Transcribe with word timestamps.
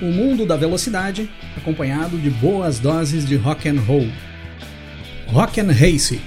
O 0.00 0.06
mundo 0.06 0.46
da 0.46 0.56
velocidade, 0.56 1.30
acompanhado 1.54 2.16
de 2.16 2.30
boas 2.30 2.78
doses 2.78 3.26
de 3.26 3.36
rock 3.36 3.68
and 3.68 3.80
roll. 3.80 4.08
Rock 5.28 5.60
and 5.60 5.70
Race. 5.72 6.18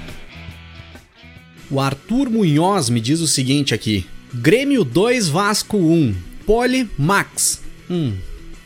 O 1.72 1.80
Arthur 1.80 2.30
Munhoz 2.30 2.90
me 2.90 3.02
diz 3.02 3.20
o 3.20 3.28
seguinte 3.28 3.74
aqui: 3.74 4.06
Grêmio 4.32 4.84
2 4.84 5.28
Vasco 5.28 5.78
1, 5.78 6.16
Pole 6.46 6.88
Max. 6.98 7.64
Hum. 7.90 8.14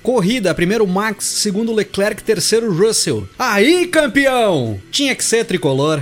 Corrida, 0.08 0.55
primeiro 0.55 0.88
Max, 0.88 1.26
segundo 1.26 1.74
Leclerc, 1.74 2.24
terceiro 2.24 2.74
Russell. 2.74 3.28
Aí, 3.38 3.86
campeão! 3.88 4.80
Tinha 4.89 5.14
que 5.14 5.21
ser 5.21 5.43
tricolor. 5.43 6.02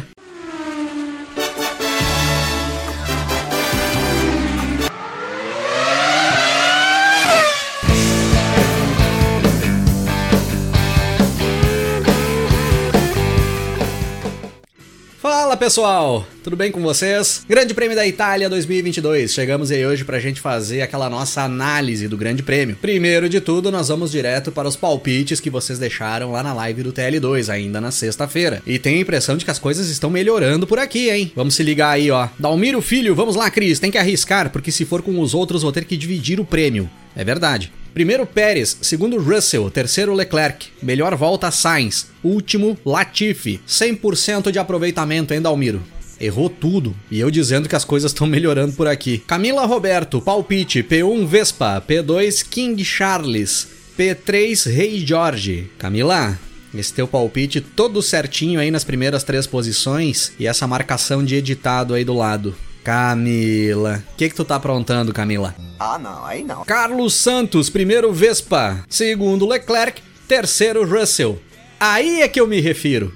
Pessoal, 15.66 16.28
tudo 16.44 16.56
bem 16.56 16.72
com 16.72 16.80
vocês? 16.80 17.44
Grande 17.50 17.74
Prêmio 17.74 17.96
da 17.96 18.06
Itália 18.06 18.48
2022. 18.48 19.34
Chegamos 19.34 19.72
aí 19.72 19.84
hoje 19.84 20.06
pra 20.06 20.20
gente 20.20 20.40
fazer 20.40 20.84
aquela 20.84 21.10
nossa 21.10 21.42
análise 21.42 22.08
do 22.08 22.16
Grande 22.16 22.44
Prêmio. 22.44 22.78
Primeiro 22.80 23.28
de 23.28 23.42
tudo, 23.42 23.72
nós 23.72 23.88
vamos 23.88 24.12
direto 24.12 24.52
para 24.52 24.68
os 24.68 24.76
palpites 24.76 25.40
que 25.40 25.50
vocês 25.50 25.80
deixaram 25.80 26.32
lá 26.32 26.44
na 26.44 26.54
live 26.54 26.84
do 26.84 26.94
TL2, 26.94 27.52
ainda 27.52 27.82
na 27.82 27.90
sexta-feira. 27.90 28.62
E 28.64 28.78
tenho 28.78 29.00
a 29.00 29.02
impressão 29.02 29.36
de 29.38 29.44
que 29.44 29.50
as 29.50 29.58
coisas 29.58 29.90
estão 29.90 30.12
melhorando 30.12 30.68
por 30.68 30.78
aqui, 30.78 31.10
hein? 31.10 31.32
Vamos 31.36 31.56
se 31.56 31.64
ligar 31.64 31.90
aí, 31.90 32.12
ó. 32.12 32.28
Dalmiro 32.38 32.80
Filho, 32.80 33.16
vamos 33.16 33.36
lá, 33.36 33.50
Cris, 33.50 33.80
tem 33.80 33.90
que 33.90 33.98
arriscar, 33.98 34.52
porque 34.52 34.72
se 34.72 34.86
for 34.86 35.02
com 35.02 35.20
os 35.20 35.34
outros 35.34 35.64
vou 35.64 35.72
ter 35.72 35.86
que 35.86 35.98
dividir 35.98 36.40
o 36.40 36.46
prêmio. 36.46 36.88
É 37.16 37.24
verdade. 37.24 37.72
Primeiro 37.96 38.26
Pérez, 38.26 38.78
segundo 38.82 39.18
Russell, 39.18 39.72
terceiro 39.72 40.14
Leclerc, 40.14 40.68
melhor 40.84 41.16
volta 41.16 41.50
Sainz, 41.50 42.08
último 42.22 42.78
Latifi. 42.86 43.62
100% 43.66 44.52
de 44.52 44.60
aproveitamento, 44.60 45.34
hein, 45.34 45.42
Dalmiro? 45.42 45.82
Errou 46.20 46.50
tudo. 46.50 46.94
E 47.10 47.22
eu 47.22 47.32
dizendo 47.32 47.70
que 47.70 47.76
as 47.76 47.86
coisas 47.86 48.12
estão 48.12 48.28
melhorando 48.28 48.74
por 48.74 48.86
aqui. 48.86 49.20
Camila 49.20 49.66
Roberto, 49.66 50.20
palpite, 50.20 50.84
P1 50.84 51.26
Vespa, 51.26 51.82
P2 51.88 52.46
King 52.46 52.84
Charles, 52.84 53.70
P3 53.98 54.70
Rei 54.70 55.00
George. 55.00 55.72
Camila, 55.78 56.38
esse 56.74 56.94
teu 56.94 57.08
palpite 57.08 57.62
todo 57.62 58.02
certinho 58.02 58.60
aí 58.60 58.70
nas 58.72 58.84
primeiras 58.84 59.24
três 59.24 59.48
posições 59.48 60.34
e 60.38 60.46
essa 60.46 60.68
marcação 60.68 61.24
de 61.24 61.36
editado 61.36 61.94
aí 61.94 62.04
do 62.04 62.14
lado. 62.14 62.54
Camila. 62.86 64.04
O 64.14 64.16
que, 64.16 64.30
que 64.30 64.36
tu 64.36 64.46
tá 64.46 64.58
aprontando, 64.58 65.12
Camila? 65.12 65.56
Ah, 65.80 65.98
não, 65.98 66.24
aí 66.24 66.44
não. 66.44 66.64
Carlos 66.66 67.16
Santos, 67.16 67.68
primeiro 67.68 68.14
Vespa, 68.14 68.86
segundo 68.88 69.48
Leclerc, 69.48 70.04
terceiro 70.28 70.88
Russell. 70.88 71.42
Aí 71.80 72.22
é 72.22 72.28
que 72.28 72.40
eu 72.40 72.46
me 72.46 72.62
refiro. 72.62 73.12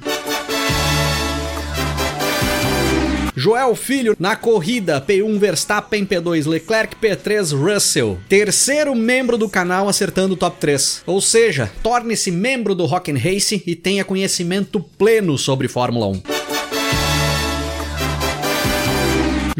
Joel 3.36 3.76
Filho 3.76 4.18
na 4.20 4.36
corrida 4.36 5.00
P1 5.00 5.38
Verstappen, 5.38 6.04
P2 6.04 6.48
Leclerc, 6.48 6.96
P3 6.96 7.56
Russell. 7.56 8.18
Terceiro 8.28 8.96
membro 8.96 9.38
do 9.38 9.48
canal 9.48 9.88
acertando 9.88 10.34
o 10.34 10.38
top 10.38 10.58
3. 10.60 11.04
Ou 11.06 11.22
seja, 11.22 11.72
torne-se 11.84 12.32
membro 12.32 12.74
do 12.74 12.88
Rock 12.88 13.12
and 13.12 13.20
Race 13.20 13.62
e 13.68 13.76
tenha 13.76 14.04
conhecimento 14.04 14.80
pleno 14.80 15.38
sobre 15.38 15.68
Fórmula 15.68 16.08
1. 16.08 16.39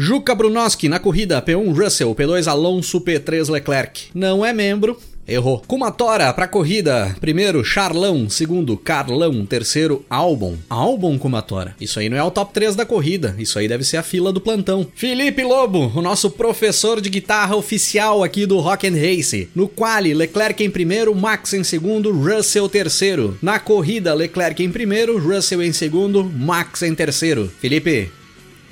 Juca 0.02 0.34
Brunoski 0.34 0.88
na 0.88 0.98
corrida 0.98 1.42
P1 1.42 1.76
Russell, 1.76 2.14
P2 2.14 2.46
Alonso, 2.46 3.02
P3 3.02 3.50
Leclerc. 3.50 4.04
Não 4.14 4.42
é 4.42 4.50
membro, 4.50 4.96
Errou. 5.28 5.62
Kumatora 5.66 6.32
pra 6.32 6.48
corrida. 6.48 7.14
Primeiro, 7.20 7.62
Charlão. 7.62 8.30
Segundo, 8.30 8.78
Carlão. 8.78 9.44
Terceiro, 9.44 10.02
Albon. 10.08 10.56
Albon 10.70 11.18
Kumatora. 11.18 11.76
Isso 11.78 12.00
aí 12.00 12.08
não 12.08 12.16
é 12.16 12.22
o 12.22 12.30
top 12.30 12.54
3 12.54 12.74
da 12.74 12.86
corrida. 12.86 13.36
Isso 13.38 13.58
aí 13.58 13.68
deve 13.68 13.84
ser 13.84 13.98
a 13.98 14.02
fila 14.02 14.32
do 14.32 14.40
plantão. 14.40 14.88
Felipe 14.94 15.44
Lobo, 15.44 15.92
o 15.94 16.00
nosso 16.00 16.30
professor 16.30 16.98
de 16.98 17.10
guitarra 17.10 17.54
oficial 17.54 18.24
aqui 18.24 18.46
do 18.46 18.58
Rock 18.58 18.88
and 18.88 18.94
Race. 18.94 19.50
No 19.54 19.68
quali, 19.68 20.14
Leclerc 20.14 20.64
em 20.64 20.70
primeiro, 20.70 21.14
Max 21.14 21.52
em 21.52 21.62
segundo, 21.62 22.10
Russell 22.10 22.70
terceiro. 22.70 23.36
Na 23.42 23.60
corrida, 23.60 24.14
Leclerc 24.14 24.64
em 24.64 24.72
primeiro, 24.72 25.18
Russell 25.18 25.62
em 25.62 25.74
segundo, 25.74 26.24
Max 26.24 26.80
em 26.82 26.94
terceiro. 26.94 27.52
Felipe, 27.60 28.10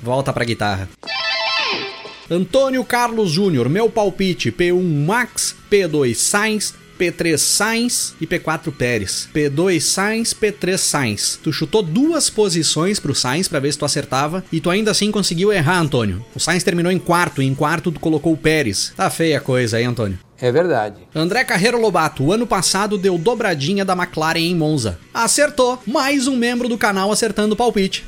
volta 0.01 0.33
pra 0.33 0.43
guitarra. 0.43 0.89
Antônio 2.29 2.83
Carlos 2.83 3.31
Júnior, 3.31 3.67
meu 3.67 3.89
palpite: 3.89 4.51
P1 4.51 5.05
Max, 5.05 5.55
P2 5.71 6.13
Sainz, 6.13 6.75
P3 6.99 7.37
Sainz 7.37 8.13
e 8.19 8.27
P4 8.27 8.71
Pérez. 8.71 9.29
P2 9.33 9.79
Sainz, 9.79 10.33
P3 10.33 10.77
Sainz. 10.77 11.39
Tu 11.41 11.53
chutou 11.53 11.81
duas 11.81 12.29
posições 12.29 12.99
pro 12.99 13.15
Sainz 13.15 13.47
para 13.47 13.59
ver 13.59 13.71
se 13.71 13.79
tu 13.79 13.85
acertava 13.85 14.43
e 14.51 14.59
tu 14.59 14.69
ainda 14.69 14.91
assim 14.91 15.09
conseguiu 15.09 15.53
errar, 15.53 15.79
Antônio. 15.79 16.23
O 16.35 16.39
Sainz 16.39 16.63
terminou 16.63 16.91
em 16.91 16.99
quarto 16.99 17.41
e 17.41 17.47
em 17.47 17.55
quarto 17.55 17.91
tu 17.91 17.99
colocou 17.99 18.33
o 18.33 18.37
Pérez. 18.37 18.91
Tá 18.95 19.09
feia 19.09 19.37
a 19.37 19.41
coisa 19.41 19.77
aí, 19.77 19.85
Antônio. 19.85 20.19
É 20.41 20.51
verdade. 20.51 20.97
André 21.15 21.43
Carreiro 21.43 21.79
Lobato, 21.79 22.23
o 22.23 22.31
ano 22.31 22.45
passado 22.45 22.97
deu 22.97 23.17
dobradinha 23.17 23.83
da 23.83 23.93
McLaren 23.93 24.39
em 24.39 24.55
Monza. 24.55 24.99
Acertou. 25.13 25.81
Mais 25.85 26.27
um 26.27 26.35
membro 26.35 26.69
do 26.69 26.77
canal 26.77 27.11
acertando 27.11 27.55
o 27.55 27.57
palpite. 27.57 28.05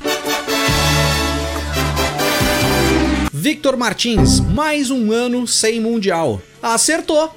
Victor 3.41 3.75
Martins, 3.75 4.39
mais 4.39 4.91
um 4.91 5.11
ano 5.11 5.47
sem 5.47 5.79
Mundial. 5.79 6.39
Acertou! 6.61 7.35